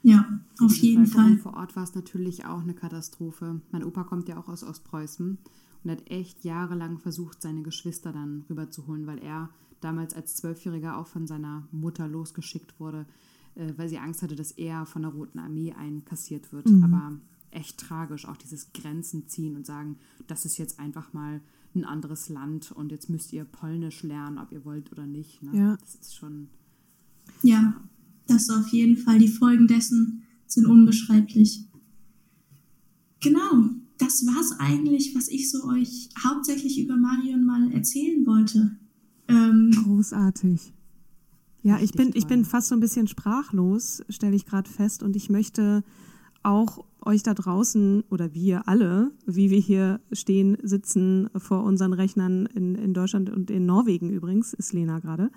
Ja, 0.02 0.26
auf 0.60 0.74
jeden 0.76 1.06
Fall. 1.06 1.36
Vor 1.36 1.54
Ort 1.54 1.76
war 1.76 1.84
es 1.84 1.94
natürlich 1.94 2.46
auch 2.46 2.62
eine 2.62 2.74
Katastrophe. 2.74 3.60
Mein 3.70 3.84
Opa 3.84 4.04
kommt 4.04 4.28
ja 4.28 4.38
auch 4.38 4.48
aus 4.48 4.64
Ostpreußen 4.64 5.38
und 5.84 5.90
hat 5.90 6.10
echt 6.10 6.44
jahrelang 6.44 6.98
versucht, 6.98 7.42
seine 7.42 7.62
Geschwister 7.62 8.12
dann 8.12 8.44
rüberzuholen, 8.48 9.06
weil 9.06 9.18
er 9.18 9.50
damals 9.80 10.14
als 10.14 10.34
Zwölfjähriger 10.36 10.96
auch 10.96 11.06
von 11.06 11.26
seiner 11.26 11.68
Mutter 11.70 12.08
losgeschickt 12.08 12.80
wurde 12.80 13.06
äh, 13.58 13.74
weil 13.76 13.88
sie 13.88 13.98
Angst 13.98 14.22
hatte, 14.22 14.36
dass 14.36 14.52
er 14.52 14.86
von 14.86 15.02
der 15.02 15.10
Roten 15.10 15.40
Armee 15.40 15.72
einkassiert 15.72 16.52
wird. 16.52 16.70
Mhm. 16.70 16.84
Aber 16.84 17.18
echt 17.50 17.78
tragisch, 17.78 18.26
auch 18.26 18.36
dieses 18.36 18.72
Grenzen 18.72 19.26
ziehen 19.26 19.56
und 19.56 19.66
sagen, 19.66 19.96
das 20.26 20.44
ist 20.44 20.58
jetzt 20.58 20.78
einfach 20.78 21.12
mal 21.12 21.40
ein 21.74 21.84
anderes 21.84 22.28
Land 22.28 22.72
und 22.72 22.92
jetzt 22.92 23.10
müsst 23.10 23.32
ihr 23.32 23.44
Polnisch 23.44 24.02
lernen, 24.02 24.38
ob 24.38 24.52
ihr 24.52 24.64
wollt 24.64 24.92
oder 24.92 25.06
nicht. 25.06 25.42
Ne? 25.42 25.58
Ja. 25.58 25.76
Das 25.76 25.96
ist 25.96 26.16
schon. 26.16 26.48
Ja, 27.42 27.74
das 28.26 28.48
auf 28.48 28.68
jeden 28.68 28.96
Fall. 28.96 29.18
Die 29.18 29.28
Folgen 29.28 29.66
dessen 29.66 30.22
sind 30.46 30.66
unbeschreiblich. 30.66 31.64
Genau, 33.20 33.70
das 33.98 34.24
war 34.26 34.40
es 34.40 34.52
eigentlich, 34.60 35.14
was 35.16 35.28
ich 35.28 35.50
so 35.50 35.64
euch 35.64 36.10
hauptsächlich 36.22 36.80
über 36.80 36.96
Marion 36.96 37.44
mal 37.44 37.72
erzählen 37.72 38.24
wollte. 38.24 38.76
Ähm, 39.26 39.72
Großartig. 39.72 40.72
Ja, 41.68 41.78
ich 41.82 41.92
bin, 41.92 42.12
ich 42.14 42.26
bin 42.26 42.46
fast 42.46 42.68
so 42.68 42.74
ein 42.74 42.80
bisschen 42.80 43.08
sprachlos, 43.08 44.02
stelle 44.08 44.34
ich 44.34 44.46
gerade 44.46 44.70
fest. 44.70 45.02
Und 45.02 45.16
ich 45.16 45.28
möchte 45.28 45.84
auch 46.42 46.82
euch 47.04 47.22
da 47.22 47.34
draußen 47.34 48.04
oder 48.08 48.32
wir 48.32 48.66
alle, 48.66 49.10
wie 49.26 49.50
wir 49.50 49.58
hier 49.58 50.00
stehen, 50.10 50.56
sitzen 50.62 51.28
vor 51.36 51.64
unseren 51.64 51.92
Rechnern 51.92 52.46
in, 52.46 52.74
in 52.74 52.94
Deutschland 52.94 53.28
und 53.28 53.50
in 53.50 53.66
Norwegen 53.66 54.08
übrigens, 54.08 54.54
ist 54.54 54.72
Lena 54.72 55.00
gerade, 55.00 55.30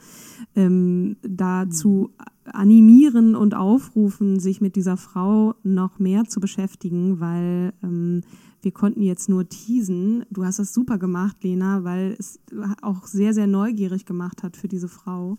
ähm, 0.56 1.18
dazu 1.22 2.12
animieren 2.46 3.36
und 3.36 3.54
aufrufen, 3.54 4.40
sich 4.40 4.62
mit 4.62 4.78
dieser 4.78 4.96
Frau 4.96 5.56
noch 5.64 6.00
mehr 6.00 6.24
zu 6.24 6.40
beschäftigen, 6.40 7.20
weil 7.20 7.74
ähm, 7.84 8.22
wir 8.62 8.72
konnten 8.72 9.02
jetzt 9.02 9.28
nur 9.28 9.50
teasen. 9.50 10.24
Du 10.30 10.46
hast 10.46 10.60
das 10.60 10.74
super 10.74 10.98
gemacht, 10.98 11.44
Lena, 11.44 11.84
weil 11.84 12.16
es 12.18 12.40
auch 12.82 13.06
sehr, 13.06 13.34
sehr 13.34 13.48
neugierig 13.48 14.06
gemacht 14.06 14.44
hat 14.44 14.56
für 14.56 14.70
diese 14.70 14.88
Frau. 14.88 15.38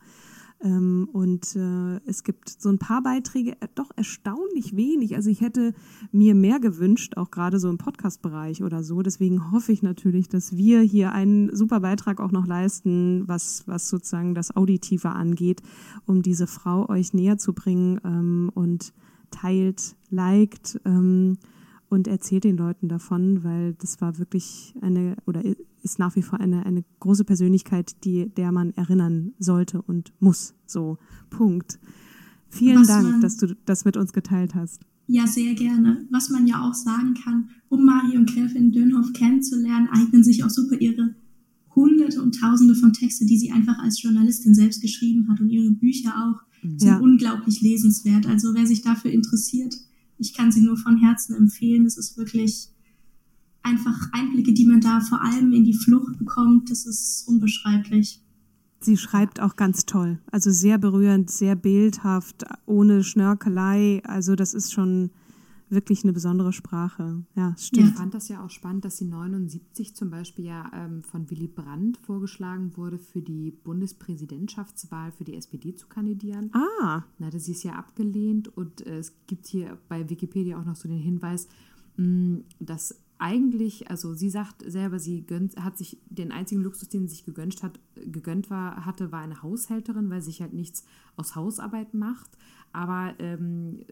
Ähm, 0.62 1.08
und 1.12 1.56
äh, 1.56 2.00
es 2.06 2.22
gibt 2.22 2.48
so 2.48 2.68
ein 2.68 2.78
paar 2.78 3.02
Beiträge, 3.02 3.52
äh, 3.60 3.68
doch 3.74 3.90
erstaunlich 3.96 4.76
wenig. 4.76 5.16
Also 5.16 5.28
ich 5.28 5.40
hätte 5.40 5.74
mir 6.12 6.34
mehr 6.34 6.60
gewünscht, 6.60 7.16
auch 7.16 7.30
gerade 7.30 7.58
so 7.58 7.68
im 7.68 7.78
Podcast-Bereich 7.78 8.62
oder 8.62 8.84
so. 8.84 9.02
Deswegen 9.02 9.50
hoffe 9.50 9.72
ich 9.72 9.82
natürlich, 9.82 10.28
dass 10.28 10.56
wir 10.56 10.80
hier 10.80 11.12
einen 11.12 11.54
super 11.54 11.80
Beitrag 11.80 12.20
auch 12.20 12.32
noch 12.32 12.46
leisten, 12.46 13.26
was, 13.26 13.64
was 13.66 13.88
sozusagen 13.88 14.34
das 14.34 14.54
Auditive 14.54 15.10
angeht, 15.10 15.62
um 16.06 16.22
diese 16.22 16.46
Frau 16.46 16.88
euch 16.88 17.12
näher 17.12 17.38
zu 17.38 17.52
bringen 17.52 18.00
ähm, 18.04 18.50
und 18.54 18.92
teilt, 19.30 19.96
liked. 20.10 20.80
Ähm, 20.84 21.38
und 21.92 22.08
erzählt 22.08 22.44
den 22.44 22.56
Leuten 22.56 22.88
davon, 22.88 23.44
weil 23.44 23.74
das 23.74 24.00
war 24.00 24.18
wirklich 24.18 24.74
eine 24.80 25.14
oder 25.26 25.42
ist 25.82 25.98
nach 25.98 26.16
wie 26.16 26.22
vor 26.22 26.40
eine, 26.40 26.64
eine 26.64 26.84
große 27.00 27.24
Persönlichkeit, 27.24 28.02
die, 28.04 28.30
der 28.34 28.50
man 28.50 28.70
erinnern 28.70 29.34
sollte 29.38 29.82
und 29.82 30.10
muss. 30.18 30.54
So, 30.64 30.96
Punkt. 31.28 31.78
Vielen 32.48 32.80
Was 32.80 32.88
Dank, 32.88 33.20
dass 33.20 33.36
du 33.36 33.54
das 33.66 33.84
mit 33.84 33.98
uns 33.98 34.14
geteilt 34.14 34.54
hast. 34.54 34.80
Ja, 35.06 35.26
sehr 35.26 35.52
gerne. 35.52 36.06
Was 36.10 36.30
man 36.30 36.46
ja 36.46 36.66
auch 36.66 36.72
sagen 36.72 37.12
kann, 37.12 37.50
um 37.68 37.84
Marion 37.84 38.24
Gräfin 38.24 38.72
Dönhoff 38.72 39.12
kennenzulernen, 39.12 39.88
eignen 39.92 40.24
sich 40.24 40.44
auch 40.44 40.50
super 40.50 40.76
ihre 40.80 41.14
Hunderte 41.74 42.22
und 42.22 42.40
Tausende 42.40 42.74
von 42.74 42.94
Texte, 42.94 43.26
die 43.26 43.36
sie 43.36 43.52
einfach 43.52 43.78
als 43.80 44.00
Journalistin 44.00 44.54
selbst 44.54 44.80
geschrieben 44.80 45.28
hat 45.28 45.40
und 45.40 45.50
ihre 45.50 45.72
Bücher 45.72 46.14
auch 46.16 46.42
sind 46.62 46.88
ja. 46.88 46.98
unglaublich 46.98 47.60
lesenswert. 47.60 48.26
Also 48.26 48.54
wer 48.54 48.66
sich 48.66 48.80
dafür 48.80 49.10
interessiert, 49.10 49.76
ich 50.22 50.34
kann 50.34 50.52
sie 50.52 50.62
nur 50.62 50.76
von 50.76 50.96
Herzen 50.98 51.34
empfehlen. 51.34 51.84
Es 51.84 51.98
ist 51.98 52.16
wirklich 52.16 52.68
einfach 53.62 54.08
Einblicke, 54.12 54.52
die 54.52 54.66
man 54.66 54.80
da 54.80 55.00
vor 55.00 55.22
allem 55.22 55.52
in 55.52 55.64
die 55.64 55.74
Flucht 55.74 56.18
bekommt. 56.18 56.70
Das 56.70 56.86
ist 56.86 57.24
unbeschreiblich. 57.26 58.20
Sie 58.80 58.96
schreibt 58.96 59.40
auch 59.40 59.56
ganz 59.56 59.84
toll. 59.84 60.18
Also 60.30 60.50
sehr 60.50 60.78
berührend, 60.78 61.30
sehr 61.30 61.54
bildhaft, 61.56 62.44
ohne 62.66 63.04
Schnörkelei. 63.04 64.02
Also 64.04 64.34
das 64.34 64.54
ist 64.54 64.72
schon 64.72 65.10
wirklich 65.72 66.04
eine 66.04 66.12
besondere 66.12 66.52
Sprache. 66.52 67.24
Ja, 67.34 67.54
stimmt. 67.58 67.88
Ich 67.88 67.94
fand 67.94 68.14
das 68.14 68.28
ja 68.28 68.44
auch 68.44 68.50
spannend, 68.50 68.84
dass 68.84 68.98
sie 68.98 69.06
79 69.06 69.96
zum 69.96 70.10
Beispiel 70.10 70.44
ja 70.44 70.70
ähm, 70.74 71.02
von 71.02 71.28
Willy 71.30 71.48
Brandt 71.48 71.98
vorgeschlagen 71.98 72.76
wurde, 72.76 72.98
für 72.98 73.22
die 73.22 73.50
Bundespräsidentschaftswahl 73.50 75.12
für 75.12 75.24
die 75.24 75.34
SPD 75.34 75.74
zu 75.74 75.88
kandidieren. 75.88 76.50
Ah. 76.54 77.02
Da 77.18 77.26
hatte 77.26 77.40
sie 77.40 77.52
es 77.52 77.62
ja 77.62 77.72
abgelehnt 77.72 78.56
und 78.56 78.86
äh, 78.86 78.98
es 78.98 79.14
gibt 79.26 79.46
hier 79.46 79.78
bei 79.88 80.08
Wikipedia 80.08 80.58
auch 80.58 80.64
noch 80.64 80.76
so 80.76 80.88
den 80.88 80.98
Hinweis, 80.98 81.48
mh, 81.96 82.06
mm, 82.06 82.44
dass 82.60 83.02
eigentlich, 83.22 83.88
also 83.88 84.14
sie 84.14 84.30
sagt 84.30 84.68
selber, 84.68 84.98
sie 84.98 85.24
gönnt, 85.24 85.56
hat 85.56 85.78
sich 85.78 85.96
den 86.06 86.32
einzigen 86.32 86.60
Luxus, 86.60 86.88
den 86.88 87.06
sie 87.06 87.14
sich 87.14 87.24
gegönnt 87.24 87.62
hat, 87.62 87.78
gegönnt 87.94 88.50
war, 88.50 88.84
hatte, 88.84 89.12
war 89.12 89.20
eine 89.20 89.42
Haushälterin, 89.42 90.10
weil 90.10 90.20
sie 90.20 90.32
sich 90.32 90.42
halt 90.42 90.54
nichts 90.54 90.84
aus 91.16 91.36
Hausarbeit 91.36 91.94
macht. 91.94 92.36
Aber 92.72 93.14
ähm, 93.18 93.84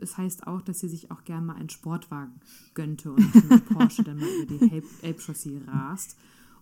es 0.00 0.16
heißt 0.16 0.46
auch, 0.46 0.62
dass 0.62 0.80
sie 0.80 0.88
sich 0.88 1.10
auch 1.10 1.24
gerne 1.24 1.46
mal 1.46 1.56
einen 1.56 1.70
Sportwagen 1.70 2.40
gönnte 2.74 3.12
und 3.12 3.34
einen 3.50 3.64
Porsche 3.64 4.02
dann 4.02 4.18
mal 4.18 4.28
über 4.42 4.66
die 4.68 4.82
Elbchaussee 5.02 5.60
rast. 5.66 6.16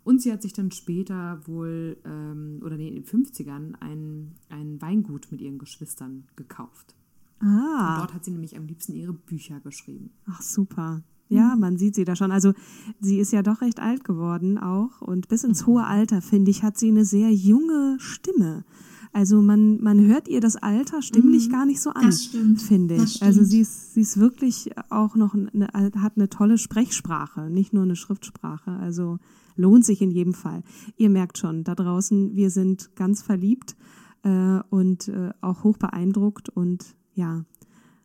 Und 0.04 0.22
sie 0.22 0.32
hat 0.32 0.42
sich 0.42 0.52
dann 0.52 0.70
später 0.70 1.40
wohl, 1.46 1.98
ähm, 2.04 2.60
oder 2.64 2.76
nee, 2.76 2.88
in 2.88 2.94
den 2.94 3.04
50ern, 3.04 3.74
ein, 3.80 4.36
ein 4.48 4.80
Weingut 4.80 5.30
mit 5.30 5.40
ihren 5.40 5.58
Geschwistern 5.58 6.24
gekauft. 6.34 6.94
Ah. 7.40 7.92
Und 7.92 8.00
dort 8.00 8.14
hat 8.14 8.24
sie 8.24 8.30
nämlich 8.30 8.56
am 8.56 8.66
liebsten 8.66 8.94
ihre 8.94 9.12
Bücher 9.12 9.60
geschrieben. 9.60 10.10
Ach, 10.26 10.40
super. 10.40 11.02
Ja, 11.28 11.56
man 11.56 11.76
sieht 11.76 11.94
sie 11.94 12.04
da 12.04 12.16
schon. 12.16 12.32
Also 12.32 12.54
sie 13.00 13.18
ist 13.18 13.32
ja 13.32 13.42
doch 13.42 13.60
recht 13.60 13.80
alt 13.80 14.02
geworden 14.02 14.56
auch. 14.56 15.02
Und 15.02 15.28
bis 15.28 15.44
ins 15.44 15.66
hohe 15.66 15.84
Alter, 15.84 16.22
finde 16.22 16.50
ich, 16.50 16.62
hat 16.62 16.78
sie 16.78 16.88
eine 16.88 17.04
sehr 17.04 17.30
junge 17.30 17.96
Stimme. 18.00 18.64
Also 19.12 19.40
man, 19.40 19.82
man 19.82 20.06
hört 20.06 20.28
ihr 20.28 20.40
das 20.40 20.56
Alter 20.56 21.02
stimmlich 21.02 21.48
mhm, 21.48 21.52
gar 21.52 21.66
nicht 21.66 21.80
so 21.80 21.90
an, 21.90 22.12
finde 22.56 22.96
ich. 22.96 23.22
Also 23.22 23.42
sie 23.42 23.60
ist, 23.60 23.94
sie 23.94 24.02
ist 24.02 24.18
wirklich 24.18 24.70
auch 24.90 25.16
noch 25.16 25.34
eine, 25.34 25.68
hat 26.00 26.12
eine 26.16 26.28
tolle 26.28 26.58
Sprechsprache, 26.58 27.50
nicht 27.50 27.72
nur 27.72 27.84
eine 27.84 27.96
Schriftsprache. 27.96 28.70
Also 28.72 29.18
lohnt 29.56 29.84
sich 29.84 30.02
in 30.02 30.10
jedem 30.10 30.34
Fall. 30.34 30.62
Ihr 30.96 31.10
merkt 31.10 31.38
schon, 31.38 31.64
da 31.64 31.74
draußen, 31.74 32.36
wir 32.36 32.50
sind 32.50 32.94
ganz 32.96 33.22
verliebt 33.22 33.76
äh, 34.22 34.60
und 34.70 35.08
äh, 35.08 35.30
auch 35.40 35.64
hoch 35.64 35.78
beeindruckt 35.78 36.48
und 36.48 36.94
ja, 37.14 37.44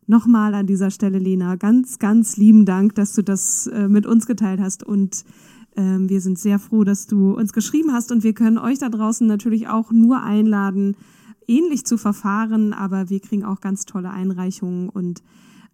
nochmal 0.08 0.54
an 0.56 0.68
dieser 0.68 0.92
Stelle, 0.92 1.20
Lena, 1.20 1.56
ganz, 1.56 2.00
ganz 2.00 2.38
lieben 2.38 2.66
Dank, 2.66 2.96
dass 2.96 3.14
du 3.14 3.24
das 3.24 3.68
äh, 3.68 3.88
mit 3.88 4.06
uns 4.06 4.26
geteilt 4.26 4.60
hast 4.60 4.84
und 4.84 5.24
Ähm, 5.76 6.10
wir 6.10 6.22
sind 6.22 6.40
sehr 6.40 6.60
froh, 6.60 6.84
dass 6.84 7.08
du 7.08 7.34
uns 7.34 7.54
geschrieben 7.54 7.94
hast 7.94 8.12
und 8.12 8.24
wir 8.24 8.34
können 8.34 8.58
euch 8.58 8.80
da 8.80 8.90
draußen 8.90 9.26
natürlich 9.28 9.68
auch 9.68 9.92
nur 9.92 10.22
einladen, 10.22 10.96
ähnlich 11.48 11.86
zu 11.86 11.98
verfahren, 11.98 12.74
aber 12.74 13.10
wir 13.10 13.20
kriegen 13.20 13.44
auch 13.44 13.60
ganz 13.60 13.86
tolle 13.86 14.12
Einreichungen 14.12 14.90
und 14.90 15.24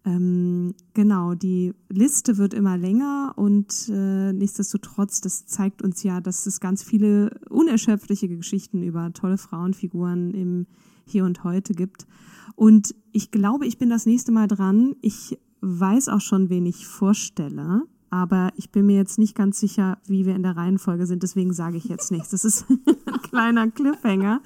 ähm, 0.06 0.76
genau, 0.94 1.34
die 1.34 1.74
Liste 1.90 2.38
wird 2.38 2.54
immer 2.54 2.78
länger 2.78 3.34
und 3.36 3.90
äh, 3.90 4.32
nichtsdestotrotz, 4.32 5.20
das 5.20 5.46
zeigt 5.46 5.82
uns 5.82 6.04
ja, 6.04 6.22
dass 6.22 6.46
es 6.46 6.62
ganz 6.62 6.84
viele 6.84 7.38
unerschöpfliche 7.50 8.30
Geschichten 8.30 8.82
über 8.82 9.12
tolle 9.14 9.38
Frauenfiguren 9.38 10.32
im 10.34 10.68
Hier 11.06 11.26
und 11.26 11.44
Heute 11.44 11.74
gibt. 11.74 12.08
Und 12.56 12.96
ich 13.12 13.32
glaube, 13.32 13.68
ich 13.68 13.78
bin 13.78 13.90
das 13.90 14.06
nächste 14.06 14.32
Mal 14.32 14.48
dran. 14.48 14.96
Ich 15.02 15.38
weiß 15.62 16.08
auch 16.08 16.22
schon, 16.22 16.50
wen 16.50 16.66
ich 16.66 16.88
vorstelle, 16.88 17.84
aber 18.12 18.52
ich 18.56 18.72
bin 18.72 18.86
mir 18.86 18.96
jetzt 18.96 19.20
nicht 19.20 19.36
ganz 19.36 19.60
sicher, 19.60 19.98
wie 20.08 20.26
wir 20.26 20.36
in 20.36 20.44
der 20.44 20.58
Reihenfolge 20.58 21.06
sind. 21.06 21.24
Deswegen 21.24 21.54
sage 21.54 21.78
ich 21.78 21.86
jetzt 21.86 22.12
nichts. 22.12 22.30
Das 22.30 22.46
ist 22.46 22.66
ein 23.06 23.22
kleiner 23.22 23.70
Cliffhanger. 23.70 24.42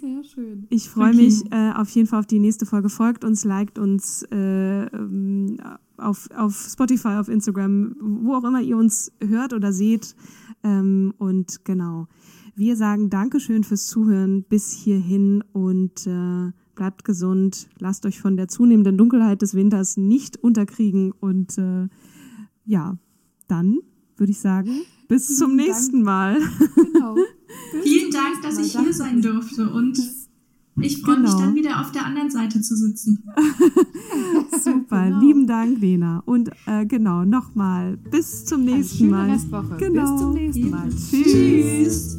Sehr 0.00 0.24
schön. 0.24 0.66
Ich 0.70 0.88
freue 0.88 1.10
okay. 1.10 1.16
mich 1.16 1.52
äh, 1.52 1.72
auf 1.72 1.88
jeden 1.90 2.06
Fall 2.06 2.20
auf 2.20 2.26
die 2.26 2.38
nächste 2.38 2.66
Folge. 2.66 2.88
Folgt 2.88 3.24
uns, 3.24 3.44
liked 3.44 3.78
uns 3.78 4.22
äh, 4.30 4.84
ähm, 4.86 5.58
auf, 5.96 6.28
auf 6.36 6.54
Spotify, 6.70 7.16
auf 7.16 7.28
Instagram, 7.28 7.96
wo 8.00 8.34
auch 8.34 8.44
immer 8.44 8.60
ihr 8.60 8.76
uns 8.76 9.12
hört 9.20 9.52
oder 9.52 9.72
seht. 9.72 10.14
Ähm, 10.62 11.14
und 11.18 11.64
genau, 11.64 12.08
wir 12.56 12.76
sagen 12.76 13.10
Dankeschön 13.10 13.64
fürs 13.64 13.86
Zuhören 13.86 14.44
bis 14.44 14.72
hierhin 14.72 15.42
und 15.52 16.06
äh, 16.06 16.52
bleibt 16.74 17.04
gesund. 17.04 17.68
Lasst 17.78 18.06
euch 18.06 18.20
von 18.20 18.36
der 18.36 18.48
zunehmenden 18.48 18.98
Dunkelheit 18.98 19.42
des 19.42 19.54
Winters 19.54 19.96
nicht 19.96 20.36
unterkriegen. 20.36 21.12
Und 21.12 21.58
äh, 21.58 21.88
ja, 22.64 22.96
dann 23.48 23.78
würde 24.16 24.32
ich 24.32 24.40
sagen, 24.40 24.70
bis 25.08 25.36
zum 25.36 25.56
nächsten 25.56 26.02
Mal. 26.02 26.38
Genau. 26.74 27.16
Vielen 27.82 28.10
Dank, 28.10 28.42
dass 28.42 28.58
ich 28.58 28.78
hier 28.78 28.92
sein 28.92 29.22
durfte 29.22 29.70
und 29.70 29.98
ich 30.80 31.00
freue 31.02 31.16
genau. 31.16 31.28
mich 31.28 31.40
dann 31.40 31.54
wieder 31.54 31.80
auf 31.80 31.92
der 31.92 32.04
anderen 32.04 32.30
Seite 32.30 32.60
zu 32.60 32.76
sitzen. 32.76 33.22
Super, 34.62 35.04
genau. 35.04 35.20
lieben 35.20 35.46
Dank, 35.46 35.80
Lena. 35.80 36.22
Und 36.26 36.50
äh, 36.66 36.84
genau, 36.86 37.24
nochmal, 37.24 37.96
bis 37.96 38.44
zum 38.44 38.64
nächsten 38.64 39.10
Mal. 39.10 39.30
Restwoche. 39.30 39.76
Genau. 39.78 40.12
Bis 40.12 40.20
zum 40.20 40.34
nächsten 40.34 40.70
Mal. 40.70 40.88
Tschüss. 40.90 42.18